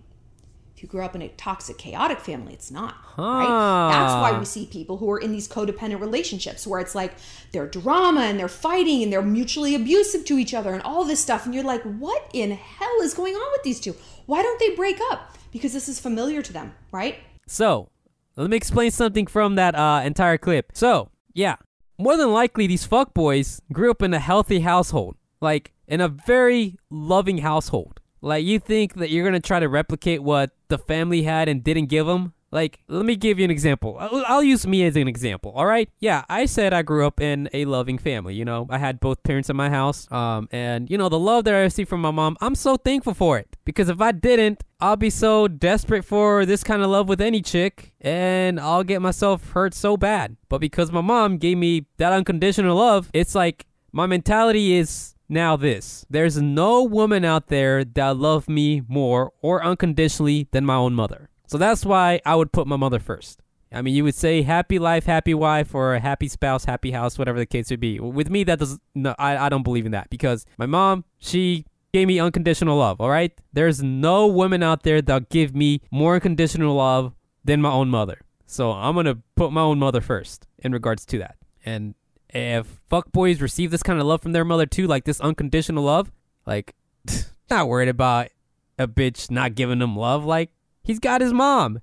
[0.75, 2.95] If you grew up in a toxic, chaotic family, it's not.
[3.17, 3.89] Right?
[3.91, 7.13] That's why we see people who are in these codependent relationships where it's like
[7.51, 11.19] they're drama and they're fighting and they're mutually abusive to each other and all this
[11.19, 11.45] stuff.
[11.45, 13.95] And you're like, what in hell is going on with these two?
[14.25, 15.37] Why don't they break up?
[15.53, 17.17] Because this is familiar to them, right?
[17.47, 17.89] So,
[18.35, 20.71] let me explain something from that uh, entire clip.
[20.73, 21.55] So, yeah,
[21.97, 26.77] more than likely, these fuckboys grew up in a healthy household, like in a very
[26.89, 27.99] loving household.
[28.21, 31.85] Like, you think that you're gonna try to replicate what the family had and didn't
[31.85, 32.33] give them?
[32.53, 33.97] Like, let me give you an example.
[33.99, 35.89] I'll, use me as an example, all right?
[35.99, 38.35] Yeah, I said I grew up in a loving family.
[38.35, 40.09] You know, I had both parents in my house.
[40.11, 43.15] Um, and, you know, the love that I received from my mom, I'm so thankful
[43.15, 43.57] for it.
[43.65, 47.41] Because if I didn't, I'll be so desperate for this kind of love with any
[47.41, 50.35] chick, and I'll get myself hurt so bad.
[50.49, 55.55] But because my mom gave me that unconditional love, it's like my mentality is now
[55.55, 56.05] this.
[56.09, 61.29] There's no woman out there that loved me more or unconditionally than my own mother.
[61.47, 63.41] So that's why I would put my mother first.
[63.71, 67.39] I mean, you would say happy life, happy wife, or happy spouse, happy house, whatever
[67.39, 68.01] the case would be.
[68.01, 71.67] With me, that does no, I, I don't believe in that because my mom, she
[71.93, 72.99] gave me unconditional love.
[72.99, 77.13] All right, there's no woman out there that'll give me more unconditional love
[77.45, 78.19] than my own mother.
[78.45, 81.37] So I'm gonna put my own mother first in regards to that.
[81.65, 81.95] And
[82.29, 86.11] if fuckboys receive this kind of love from their mother too, like this unconditional love,
[86.45, 86.75] like
[87.49, 88.29] not worried about
[88.77, 90.25] a bitch not giving him love.
[90.25, 90.51] Like
[90.83, 91.79] he's got his mom.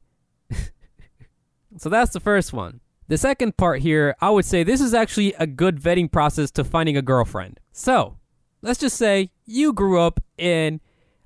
[1.78, 2.80] so that's the first one.
[3.08, 6.64] The second part here, I would say this is actually a good vetting process to
[6.64, 7.58] finding a girlfriend.
[7.72, 8.16] So
[8.62, 10.80] let's just say you grew up in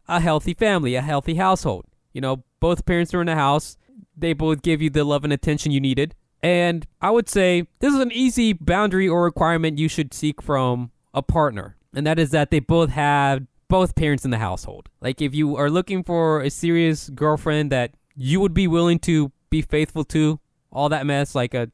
[0.09, 1.87] a healthy family, a healthy household.
[2.13, 3.77] You know, both parents are in the house.
[4.17, 6.15] They both give you the love and attention you needed.
[6.43, 10.93] And I would say this is an easy boundary or requirement you should seek from
[11.13, 11.77] a partner.
[11.95, 14.89] And that is that they both have both parents in the household.
[15.01, 19.33] Like if you are looking for a serious girlfriend that you would be willing to
[19.51, 20.39] be faithful to,
[20.71, 21.71] all that mess, like a,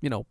[0.00, 0.26] you know,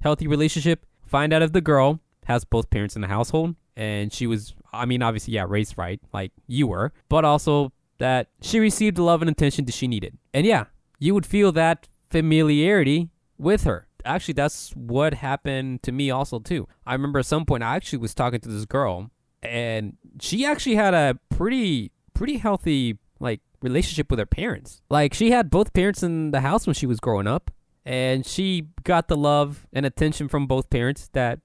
[0.00, 4.26] healthy relationship, find out if the girl has both parents in the household and she
[4.26, 8.96] was, I mean, obviously, yeah, raised right, like you were, but also that she received
[8.96, 10.18] the love and attention that she needed.
[10.34, 10.64] And yeah,
[10.98, 13.86] you would feel that familiarity with her.
[14.04, 16.68] Actually, that's what happened to me also too.
[16.86, 19.10] I remember at some point I actually was talking to this girl
[19.42, 24.82] and she actually had a pretty pretty healthy like relationship with her parents.
[24.90, 27.50] Like she had both parents in the house when she was growing up,
[27.84, 31.40] and she got the love and attention from both parents that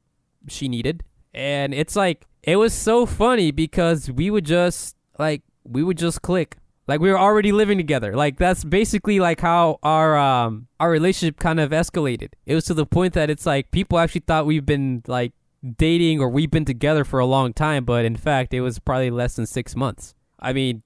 [0.48, 1.04] she needed.
[1.34, 6.22] And it's like it was so funny because we would just like we would just
[6.22, 6.58] click.
[6.88, 8.16] Like we were already living together.
[8.16, 12.34] Like that's basically like how our um our relationship kind of escalated.
[12.46, 15.34] It was to the point that it's like people actually thought we've been like
[15.78, 19.12] dating or we've been together for a long time, but in fact it was probably
[19.12, 20.16] less than 6 months.
[20.40, 20.82] I mean,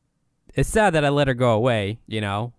[0.53, 2.53] it's sad that I let her go away, you know,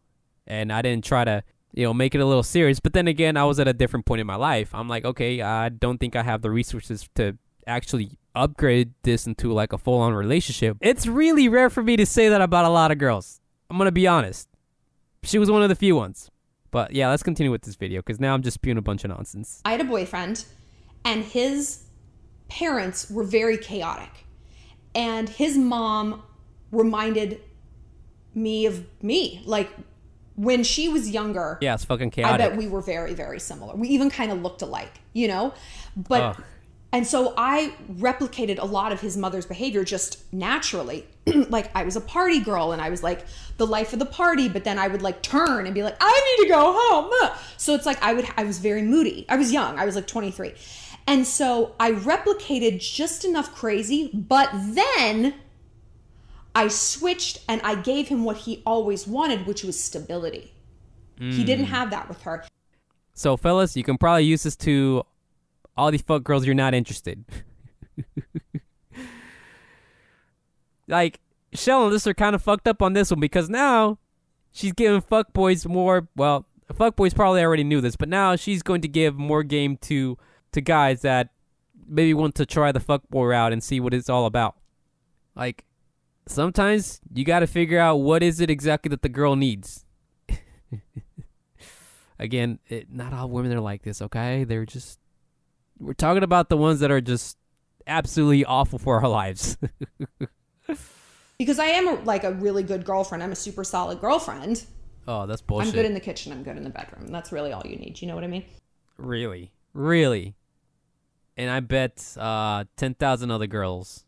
[0.47, 2.81] and I didn't try to, you know, make it a little serious.
[2.81, 4.75] But then again, I was at a different point in my life.
[4.75, 9.53] I'm like, okay, I don't think I have the resources to actually upgrade this into
[9.53, 10.77] like a full on relationship.
[10.81, 13.41] It's really rare for me to say that about a lot of girls.
[13.71, 14.49] I'm to be honest.
[15.23, 16.31] She was one of the few ones.
[16.71, 19.11] But yeah, let's continue with this video because now I'm just spewing a bunch of
[19.11, 19.63] nonsense.
[19.65, 20.45] I had a boyfriend,
[21.05, 21.85] and his
[22.49, 24.11] parents were very chaotic.
[24.95, 26.23] And his mom
[26.71, 27.41] reminded
[28.35, 29.43] me of me.
[29.45, 29.71] Like
[30.35, 32.35] when she was younger, Yeah, it's fucking chaotic.
[32.35, 33.75] I bet we were very, very similar.
[33.75, 35.55] We even kind of looked alike, you know?
[35.97, 36.39] But.
[36.97, 41.07] And so I replicated a lot of his mother's behavior just naturally.
[41.27, 43.27] like I was a party girl and I was like
[43.59, 46.37] the life of the party, but then I would like turn and be like, I
[46.39, 47.33] need to go home.
[47.59, 49.27] So it's like I would, I was very moody.
[49.29, 49.79] I was young.
[49.79, 50.55] I was like 23.
[51.07, 55.35] And so I replicated just enough crazy, but then
[56.55, 60.55] I switched and I gave him what he always wanted, which was stability.
[61.19, 61.69] He didn't mm.
[61.69, 62.47] have that with her.
[63.13, 65.05] So, fellas, you can probably use this to
[65.77, 67.25] all these fuck girls you're not interested.
[70.89, 71.21] like,
[71.55, 73.99] Shallon are kind of fucked up on this one because now
[74.53, 76.09] she's giving fuck boys more.
[76.17, 79.77] Well, fuck boys probably already knew this, but now she's going to give more game
[79.83, 80.19] to
[80.53, 81.31] to guys that
[81.89, 84.57] maybe want to try the fuck boy route and see what it's all about.
[85.35, 85.65] Like,
[86.27, 89.85] sometimes you got to figure out what is it exactly that the girl needs.
[92.19, 94.45] Again, it, not all women are like this, okay?
[94.45, 94.99] They're just
[95.79, 97.37] we're talking about the ones that are just
[97.87, 99.57] absolutely awful for our lives.
[101.39, 103.23] Because I am a, like a really good girlfriend.
[103.23, 104.65] I'm a super solid girlfriend.
[105.07, 105.69] oh, that's bullshit.
[105.69, 106.33] I'm good in the kitchen.
[106.33, 107.09] I'm good in the bedroom.
[107.09, 108.01] That's really all you need.
[108.01, 108.45] You know what I mean?
[108.97, 110.35] really, really.
[111.37, 114.07] And I bet uh, ten thousand other girls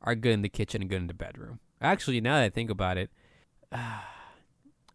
[0.00, 1.60] are good in the kitchen and good in the bedroom.
[1.82, 3.10] Actually, now that I think about it,
[3.72, 4.00] I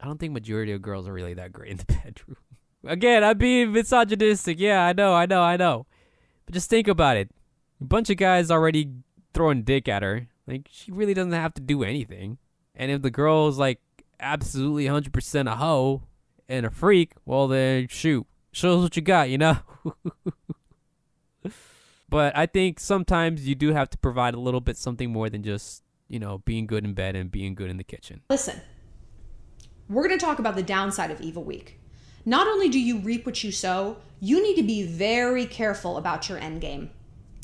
[0.04, 2.38] don't think majority of girls are really that great in the bedroom.
[2.84, 4.60] Again, I'm being misogynistic.
[4.60, 5.86] Yeah, I know, I know, I know.
[6.50, 7.30] But just think about it.
[7.80, 8.90] A bunch of guys already
[9.36, 10.30] throwing dick at her.
[10.48, 12.40] Like she really doesn't have to do anything.
[12.74, 13.80] And if the girl's like
[14.20, 16.02] absolutely 100% a hoe
[16.48, 19.58] and a freak, well then shoot, show us what you got, you know.
[22.10, 25.44] but I think sometimes you do have to provide a little bit something more than
[25.44, 28.22] just you know being good in bed and being good in the kitchen.
[28.28, 28.60] Listen,
[29.88, 31.80] we're going to talk about the downside of Evil Week.
[32.26, 36.30] Not only do you reap what you sow, you need to be very careful about
[36.30, 36.90] your end game.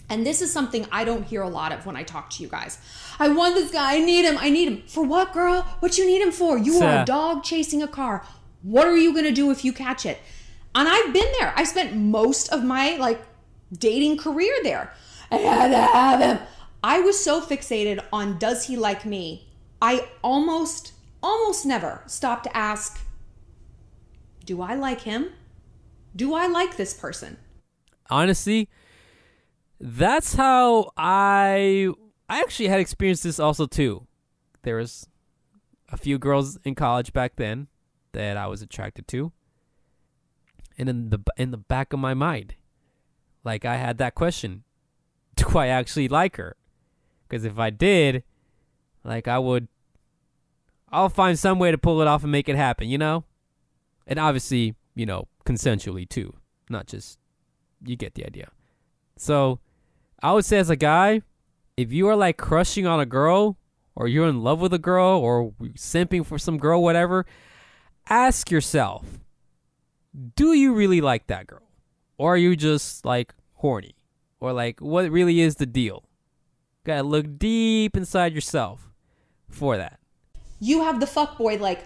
[0.09, 2.49] And this is something I don't hear a lot of when I talk to you
[2.49, 2.77] guys.
[3.17, 3.95] I want this guy.
[3.95, 4.37] I need him.
[4.37, 4.83] I need him.
[4.85, 5.61] For what, girl?
[5.79, 6.57] What you need him for?
[6.57, 8.23] You are a dog chasing a car.
[8.61, 10.19] What are you going to do if you catch it?
[10.75, 11.53] And I've been there.
[11.55, 13.21] I spent most of my like
[13.73, 14.93] dating career there.
[15.31, 16.47] I had to have him.
[16.83, 19.47] I was so fixated on does he like me?
[19.81, 23.04] I almost almost never stopped to ask
[24.45, 25.31] do I like him?
[26.15, 27.37] Do I like this person?
[28.09, 28.69] honestly
[29.79, 31.89] that's how i
[32.29, 34.05] i actually had experienced this also too
[34.63, 35.07] there was
[35.89, 37.67] a few girls in college back then
[38.13, 39.31] that i was attracted to
[40.77, 42.55] and in the in the back of my mind
[43.43, 44.63] like i had that question
[45.35, 46.55] do i actually like her
[47.27, 48.23] because if i did
[49.03, 49.67] like i would
[50.89, 53.23] i'll find some way to pull it off and make it happen you know
[54.07, 56.33] and obviously you know consensually too
[56.69, 57.19] not just
[57.85, 58.49] you get the idea
[59.17, 59.59] so
[60.21, 61.21] I would say as a guy,
[61.77, 63.57] if you are like crushing on a girl
[63.95, 67.25] or you're in love with a girl or simping for some girl, whatever,
[68.09, 69.19] ask yourself,
[70.35, 71.67] do you really like that girl?
[72.17, 73.95] Or are you just like horny?
[74.39, 76.03] Or like what really is the deal?
[76.83, 78.89] Gotta look deep inside yourself
[79.49, 79.99] for that.
[80.59, 81.85] You have the fuckboy like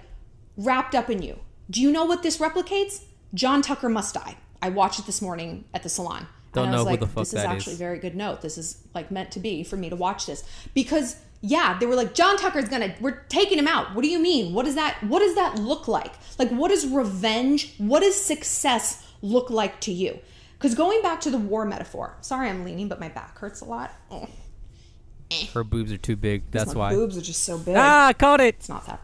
[0.58, 1.40] wrapped up in you.
[1.70, 3.04] Do you know what this replicates?
[3.34, 4.38] John Tucker Must Die.
[4.62, 6.28] I watched it this morning at the salon.
[6.54, 7.80] Don't and I know was who like, the fuck this is actually is.
[7.80, 8.42] a very good note.
[8.42, 10.44] This is like meant to be for me to watch this.
[10.74, 13.94] Because yeah, they were like, John Tucker's gonna we're taking him out.
[13.94, 14.54] What do you mean?
[14.54, 16.14] What does that what does that look like?
[16.38, 20.20] Like what does revenge, what does success look like to you?
[20.58, 23.66] Because going back to the war metaphor, sorry I'm leaning, but my back hurts a
[23.66, 23.94] lot.
[24.12, 24.28] Oh.
[25.54, 26.50] Her boobs are too big.
[26.52, 26.90] That's why.
[26.90, 27.76] boobs are just so big.
[27.78, 28.56] Ah, I caught it.
[28.56, 29.00] It's not that.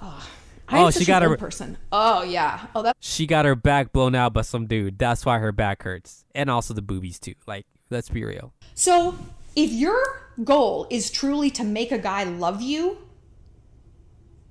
[0.00, 0.28] Oh,
[0.70, 1.76] Oh, I'm she got an her- person.
[1.92, 2.66] Oh yeah.
[2.74, 2.96] Oh that.
[3.00, 4.98] She got her back blown out by some dude.
[4.98, 7.34] That's why her back hurts, and also the boobies too.
[7.46, 8.54] Like, let's be real.
[8.74, 9.16] So
[9.56, 12.98] if your goal is truly to make a guy love you,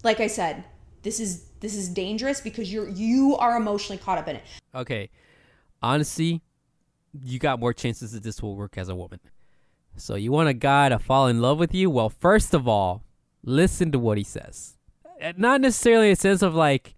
[0.03, 0.63] like I said,
[1.01, 4.43] this is this is dangerous because you're you are emotionally caught up in it.
[4.75, 5.09] Okay,
[5.81, 6.41] honestly,
[7.23, 9.19] you got more chances that this will work as a woman.
[9.95, 11.89] So you want a guy to fall in love with you?
[11.89, 13.03] Well, first of all,
[13.43, 14.77] listen to what he says.
[15.37, 16.95] Not necessarily a sense of like,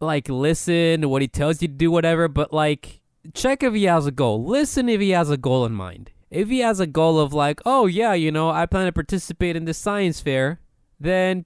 [0.00, 2.28] like listen to what he tells you to do, whatever.
[2.28, 3.00] But like,
[3.34, 4.44] check if he has a goal.
[4.44, 6.10] Listen if he has a goal in mind.
[6.30, 9.56] If he has a goal of like, oh yeah, you know, I plan to participate
[9.56, 10.60] in this science fair,
[10.98, 11.44] then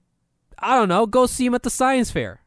[0.59, 2.41] I don't know, go see him at the science fair.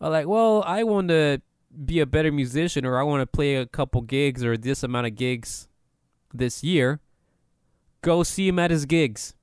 [0.00, 1.40] Or like, well, I want to
[1.84, 5.06] be a better musician or I want to play a couple gigs or this amount
[5.06, 5.68] of gigs
[6.32, 7.00] this year,
[8.02, 9.34] go see him at his gigs.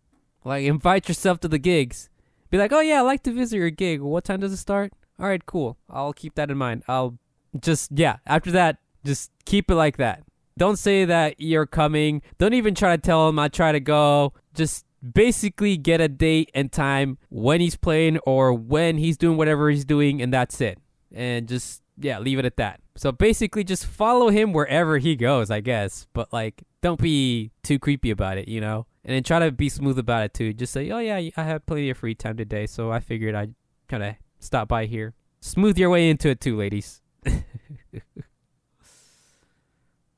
[0.43, 2.09] Like, invite yourself to the gigs.
[2.55, 3.99] Be like, oh yeah, I'd like to visit your gig.
[3.99, 4.93] What time does it start?
[5.19, 5.75] All right, cool.
[5.89, 6.83] I'll keep that in mind.
[6.87, 7.17] I'll
[7.59, 10.23] just, yeah, after that, just keep it like that.
[10.57, 12.21] Don't say that you're coming.
[12.37, 14.31] Don't even try to tell him I try to go.
[14.53, 19.69] Just basically get a date and time when he's playing or when he's doing whatever
[19.69, 20.79] he's doing, and that's it.
[21.13, 22.79] And just, yeah, leave it at that.
[22.95, 26.07] So basically, just follow him wherever he goes, I guess.
[26.13, 28.85] But like, don't be too creepy about it, you know?
[29.05, 30.51] And then try to be smooth about it too.
[30.51, 33.53] Just say, oh, yeah, I have plenty of free time today, so I figured I'd
[33.87, 35.13] kind of stop by here.
[35.41, 37.01] Smooth your way into it too, ladies.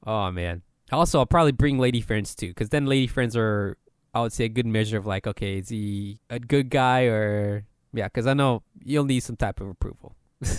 [0.07, 0.61] oh, man.
[0.91, 3.77] Also, I'll probably bring lady friends too, because then lady friends are,
[4.13, 7.65] I would say, a good measure of like, okay, is he a good guy or,
[7.93, 10.15] yeah, because I know you'll need some type of approval.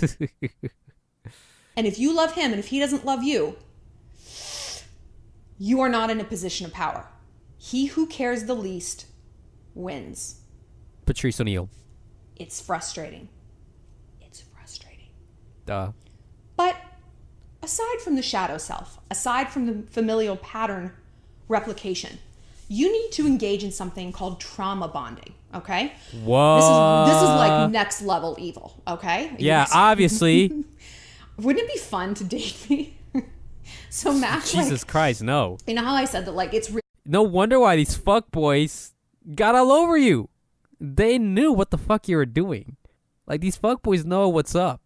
[1.78, 3.54] And if you love him and if he doesn't love you,
[5.60, 7.06] you are not in a position of power.
[7.58, 9.06] He who cares the least
[9.74, 10.40] wins.
[11.04, 11.68] Patrice O'Neal.
[12.36, 13.28] It's frustrating.
[14.20, 15.08] It's frustrating.
[15.66, 15.92] Duh.
[16.56, 16.76] But
[17.62, 20.92] aside from the shadow self, aside from the familial pattern
[21.48, 22.18] replication,
[22.68, 25.94] you need to engage in something called trauma bonding, okay?
[26.22, 26.56] Whoa.
[27.06, 29.34] This is this is like next level evil, okay?
[29.38, 30.64] Yeah, obviously.
[31.38, 32.96] Wouldn't it be fun to date me?
[33.90, 35.58] so Matt, Jesus like, Christ, no.
[35.66, 38.92] you know how I said that like it's re- No wonder why these fuck boys
[39.34, 40.28] got all over you.
[40.78, 42.76] They knew what the fuck you were doing.
[43.26, 44.82] Like these fuck boys know what's up.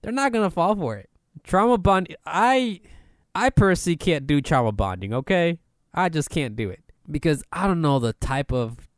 [0.00, 1.10] They're not gonna fall for it.
[1.42, 2.16] Trauma bond.
[2.24, 2.80] I,
[3.34, 5.12] I personally can't do trauma bonding.
[5.12, 5.58] Okay,
[5.92, 8.88] I just can't do it because I don't know the type of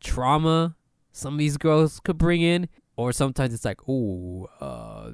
[0.00, 0.74] trauma
[1.12, 5.12] some of these girls could bring in, or sometimes it's like, ooh, uh,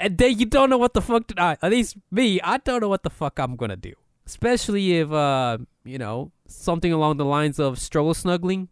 [0.00, 1.28] and then you don't know what the fuck.
[1.28, 3.94] To, uh, at least me, I don't know what the fuck I'm gonna do.
[4.28, 8.68] Especially if, uh, you know, something along the lines of stroll snuggling,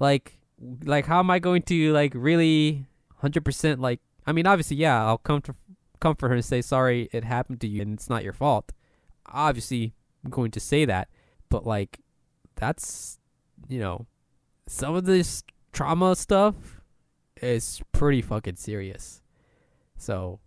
[0.00, 0.36] like,
[0.82, 2.86] like how am I going to like really,
[3.18, 4.00] hundred percent like?
[4.26, 5.54] I mean, obviously, yeah, I'll comfort
[6.00, 8.72] comfort her and say sorry it happened to you and it's not your fault.
[9.26, 9.94] Obviously,
[10.24, 11.06] I'm going to say that,
[11.50, 12.00] but like,
[12.56, 13.20] that's,
[13.68, 14.06] you know,
[14.66, 16.80] some of this trauma stuff
[17.40, 19.22] is pretty fucking serious.
[19.96, 20.40] So,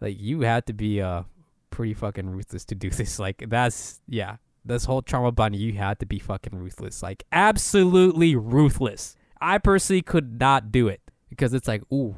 [0.00, 1.24] like, you have to be uh
[1.70, 3.18] pretty fucking ruthless to do this.
[3.18, 7.02] Like, that's yeah, this whole trauma bonding, you had to be fucking ruthless.
[7.02, 9.16] Like, absolutely ruthless.
[9.40, 12.16] I personally could not do it because it's like, ooh,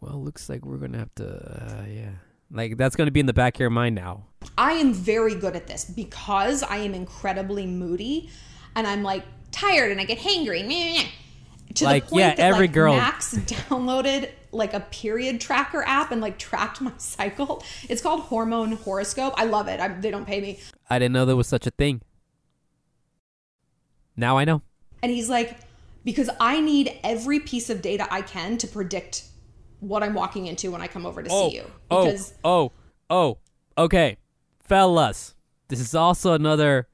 [0.00, 2.10] well, looks like we're gonna have to, uh, yeah.
[2.50, 4.26] Like that's gonna be in the back of your mind now.
[4.58, 8.28] I am very good at this because I am incredibly moody
[8.76, 11.06] and I'm like tired and I get hangry.
[11.76, 15.82] To Like, the point yeah, that every like, girl- Max downloaded like a period tracker
[15.86, 17.62] app and like tracked my cycle.
[17.88, 19.34] It's called Hormone Horoscope.
[19.36, 19.80] I love it.
[19.80, 20.60] I, they don't pay me.
[20.88, 22.02] I didn't know there was such a thing.
[24.16, 24.62] Now I know.
[25.02, 25.58] And he's like,
[26.04, 29.24] because I need every piece of data I can to predict
[29.80, 31.70] what I'm walking into when I come over to see oh, you.
[31.90, 32.72] oh, Because oh,
[33.10, 33.38] oh,
[33.76, 34.18] okay,
[34.60, 35.34] fellas.
[35.68, 36.88] This is also another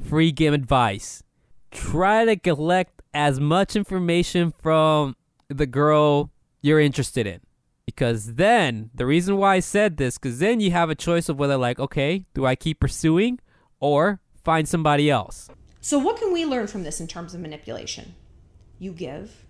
[0.00, 1.22] free game advice.
[1.70, 5.16] Try to collect as much information from
[5.48, 6.30] the girl
[6.64, 7.40] you're interested in.
[7.84, 11.38] Because then, the reason why I said this, because then you have a choice of
[11.38, 13.38] whether, like, okay, do I keep pursuing
[13.80, 15.50] or find somebody else?
[15.82, 18.14] So, what can we learn from this in terms of manipulation?
[18.78, 19.44] You give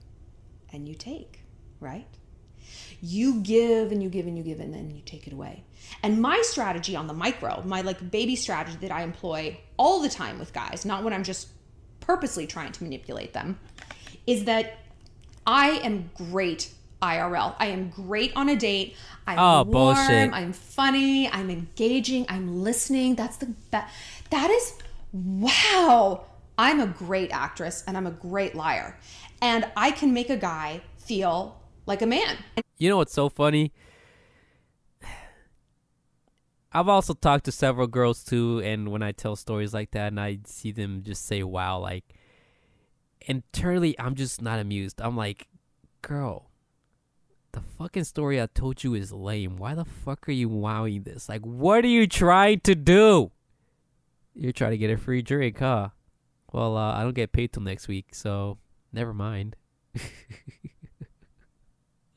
[0.72, 1.44] and you take,
[1.78, 2.08] right?
[3.00, 5.62] You give and you give and you give and then you take it away.
[6.02, 10.08] And my strategy on the micro, my like baby strategy that I employ all the
[10.08, 11.46] time with guys, not when I'm just
[12.00, 13.60] purposely trying to manipulate them,
[14.26, 14.78] is that
[15.46, 16.72] I am great
[17.03, 17.55] IRL.
[17.59, 18.97] I am great on a date.
[19.26, 20.32] I'm Oh, warm, bullshit.
[20.32, 23.14] I'm funny, I'm engaging, I'm listening.
[23.14, 23.90] That's the that
[24.30, 24.74] that is
[25.12, 26.24] wow.
[26.57, 28.99] I'm a great actress and I'm a great liar.
[29.42, 32.36] And I can make a guy feel like a man.
[32.78, 33.72] You know what's so funny?
[36.72, 40.18] I've also talked to several girls too, and when I tell stories like that and
[40.18, 42.05] I see them just say, wow, like,
[43.20, 45.01] internally, I'm just not amused.
[45.01, 45.47] I'm like,
[46.03, 46.51] girl,
[47.55, 49.57] the fucking story I told you is lame.
[49.57, 51.28] Why the fuck are you wowing this?
[51.28, 53.30] Like, what are you trying to do?
[54.34, 55.90] You're trying to get a free drink, huh?
[56.52, 58.59] Well, uh, I don't get paid till next week, so
[58.92, 59.57] never mind.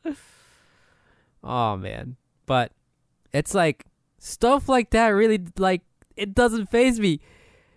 [1.44, 2.72] oh man, but
[3.34, 3.86] it's like
[4.18, 5.84] stuff like that really like
[6.16, 7.20] it doesn't phase me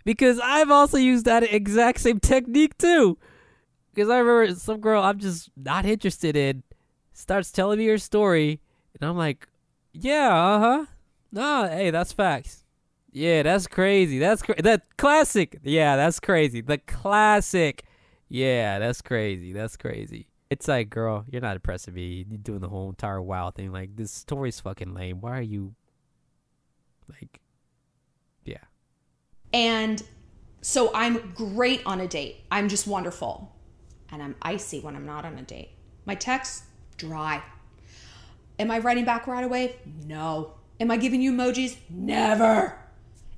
[0.04, 3.18] because I've also used that exact same technique too.
[3.92, 6.62] Because I remember some girl I'm just not interested in
[7.12, 8.60] starts telling me her story,
[8.98, 9.48] and I'm like,
[9.92, 10.86] yeah, uh huh.
[11.32, 12.64] Nah, hey, that's facts.
[13.12, 14.18] Yeah, that's crazy.
[14.18, 15.58] That's cra- that classic.
[15.62, 16.60] Yeah, that's crazy.
[16.60, 17.84] The classic.
[18.28, 19.52] Yeah, that's crazy.
[19.52, 20.28] That's crazy.
[20.48, 22.24] It's like, girl, you're not impressing me.
[22.28, 23.72] You're doing the whole entire wow thing.
[23.72, 25.20] Like, this story's fucking lame.
[25.20, 25.74] Why are you,
[27.08, 27.40] like,
[28.44, 28.64] yeah.
[29.52, 30.02] And
[30.60, 32.44] so I'm great on a date.
[32.50, 33.56] I'm just wonderful.
[34.10, 35.70] And I'm icy when I'm not on a date.
[36.04, 36.64] My text,
[37.00, 37.42] dry.
[38.58, 39.76] Am I writing back right away?
[40.06, 40.52] No.
[40.78, 41.76] Am I giving you emojis?
[41.88, 42.78] Never.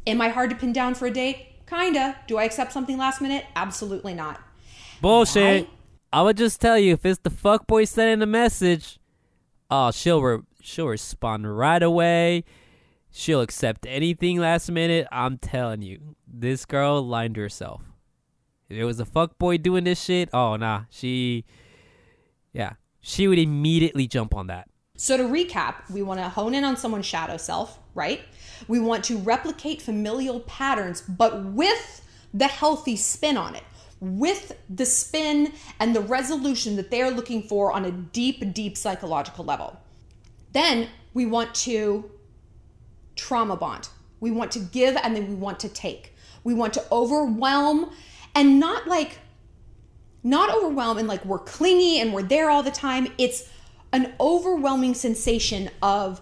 [0.06, 1.46] Am I hard to pin down for a date?
[1.66, 2.16] Kinda.
[2.26, 3.44] Do I accept something last minute?
[3.54, 4.40] Absolutely not.
[5.00, 5.66] Bullshit.
[5.66, 5.70] Why?
[6.12, 8.98] I would just tell you if it's the fuckboy sending the message,
[9.70, 12.44] oh, she'll re- she'll respond right away.
[13.10, 15.06] She'll accept anything last minute.
[15.12, 17.82] I'm telling you, this girl lined herself.
[18.68, 21.44] If it was a fuckboy doing this shit, oh nah, she,
[22.52, 24.68] yeah, she would immediately jump on that.
[24.96, 28.22] So to recap, we want to hone in on someone's shadow self, right?
[28.68, 32.00] We want to replicate familial patterns, but with
[32.32, 33.64] the healthy spin on it,
[34.00, 38.76] with the spin and the resolution that they are looking for on a deep, deep
[38.76, 39.78] psychological level.
[40.52, 42.10] Then we want to
[43.16, 43.88] trauma bond.
[44.20, 46.14] We want to give and then we want to take.
[46.44, 47.90] We want to overwhelm
[48.34, 49.18] and not like,
[50.22, 53.08] not overwhelm and like we're clingy and we're there all the time.
[53.18, 53.48] It's
[53.92, 56.20] an overwhelming sensation of,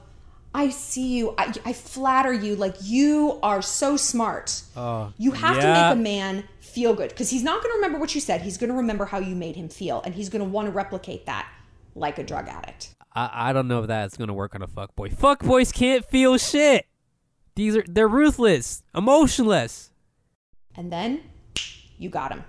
[0.55, 4.63] I see you, I, I flatter you, like you are so smart.
[4.77, 5.63] Oh, you have yeah.
[5.63, 8.43] to make a man feel good because he's not going to remember what you said.
[8.43, 10.73] He's going to remember how you made him feel, and he's going to want to
[10.73, 11.49] replicate that
[11.95, 12.95] like a drug addict.
[13.15, 15.15] I, I don't know if that's gonna work on a fuckboy.
[15.15, 16.87] Fuckboys can't feel shit.
[17.57, 19.91] These are they're ruthless, emotionless.
[20.77, 21.23] And then
[21.99, 22.45] you got him.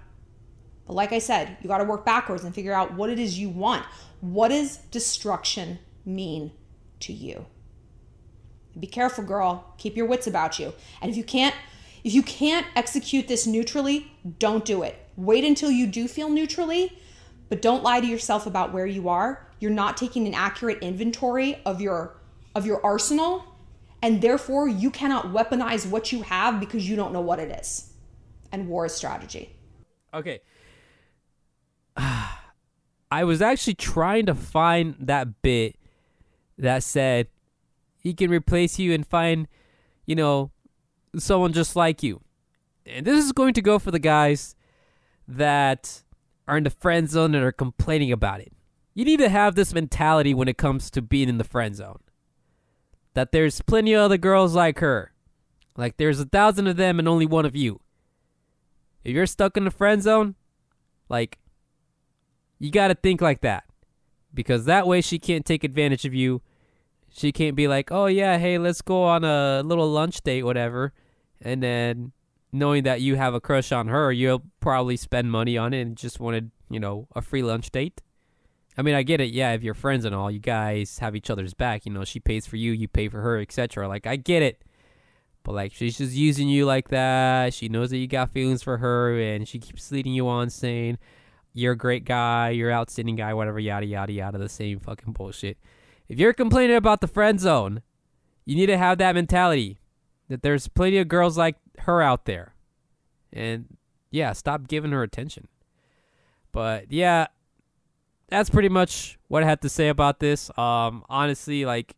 [0.91, 3.39] But like I said, you got to work backwards and figure out what it is
[3.39, 3.85] you want.
[4.19, 6.51] What does destruction mean
[6.99, 7.45] to you?
[8.77, 9.73] Be careful, girl.
[9.77, 10.73] Keep your wits about you.
[11.01, 11.55] And if you can't
[12.03, 14.97] if you can't execute this neutrally, don't do it.
[15.15, 16.99] Wait until you do feel neutrally,
[17.47, 19.47] but don't lie to yourself about where you are.
[19.61, 22.17] You're not taking an accurate inventory of your
[22.53, 23.45] of your arsenal,
[24.01, 27.93] and therefore you cannot weaponize what you have because you don't know what it is.
[28.51, 29.55] And war is strategy.
[30.13, 30.41] Okay.
[33.11, 35.75] I was actually trying to find that bit
[36.57, 37.27] that said
[37.97, 39.47] he can replace you and find,
[40.05, 40.51] you know,
[41.17, 42.21] someone just like you.
[42.85, 44.55] And this is going to go for the guys
[45.27, 46.03] that
[46.47, 48.53] are in the friend zone and are complaining about it.
[48.93, 51.99] You need to have this mentality when it comes to being in the friend zone.
[53.13, 55.11] That there's plenty of other girls like her.
[55.75, 57.81] Like there's a thousand of them and only one of you.
[59.03, 60.35] If you're stuck in the friend zone,
[61.09, 61.37] like
[62.61, 63.63] you got to think like that.
[64.33, 66.41] Because that way she can't take advantage of you.
[67.09, 70.93] She can't be like, "Oh yeah, hey, let's go on a little lunch date whatever."
[71.41, 72.13] And then
[72.53, 75.97] knowing that you have a crush on her, you'll probably spend money on it and
[75.97, 78.01] just wanted, you know, a free lunch date.
[78.77, 79.31] I mean, I get it.
[79.31, 81.85] Yeah, if you're friends and all, you guys have each other's back.
[81.85, 83.87] You know, she pays for you, you pay for her, etc.
[83.87, 84.63] Like, I get it.
[85.43, 87.53] But like, she's just using you like that.
[87.53, 90.99] She knows that you got feelings for her, and she keeps leading you on, saying
[91.53, 94.37] you're a great guy, you're an outstanding guy, whatever, yada yada yada.
[94.37, 95.57] The same fucking bullshit.
[96.07, 97.81] If you're complaining about the friend zone,
[98.45, 99.79] you need to have that mentality
[100.29, 102.55] that there's plenty of girls like her out there,
[103.31, 103.77] and
[104.11, 105.47] yeah, stop giving her attention.
[106.51, 107.27] But yeah,
[108.29, 110.49] that's pretty much what I had to say about this.
[110.57, 111.95] Um, honestly, like,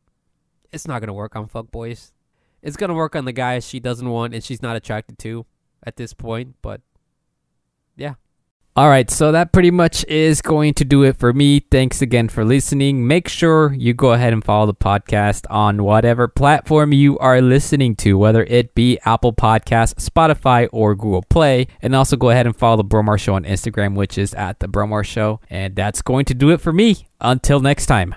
[0.72, 2.12] it's not gonna work on fuckboys.
[2.62, 5.46] It's gonna work on the guys she doesn't want and she's not attracted to
[5.86, 6.56] at this point.
[6.62, 6.82] But
[7.96, 8.16] yeah,
[8.76, 11.60] All right, so that pretty much is going to do it for me.
[11.60, 13.06] Thanks again for listening.
[13.06, 17.96] Make sure you go ahead and follow the podcast on whatever platform you are listening
[17.98, 21.68] to, whether it be Apple Podcasts, Spotify, or Google Play.
[21.84, 24.68] And also go ahead and follow the Bromar Show on Instagram, which is at the
[24.68, 25.40] Bromar Show.
[25.52, 27.08] And that's going to do it for me.
[27.22, 28.16] Until next time.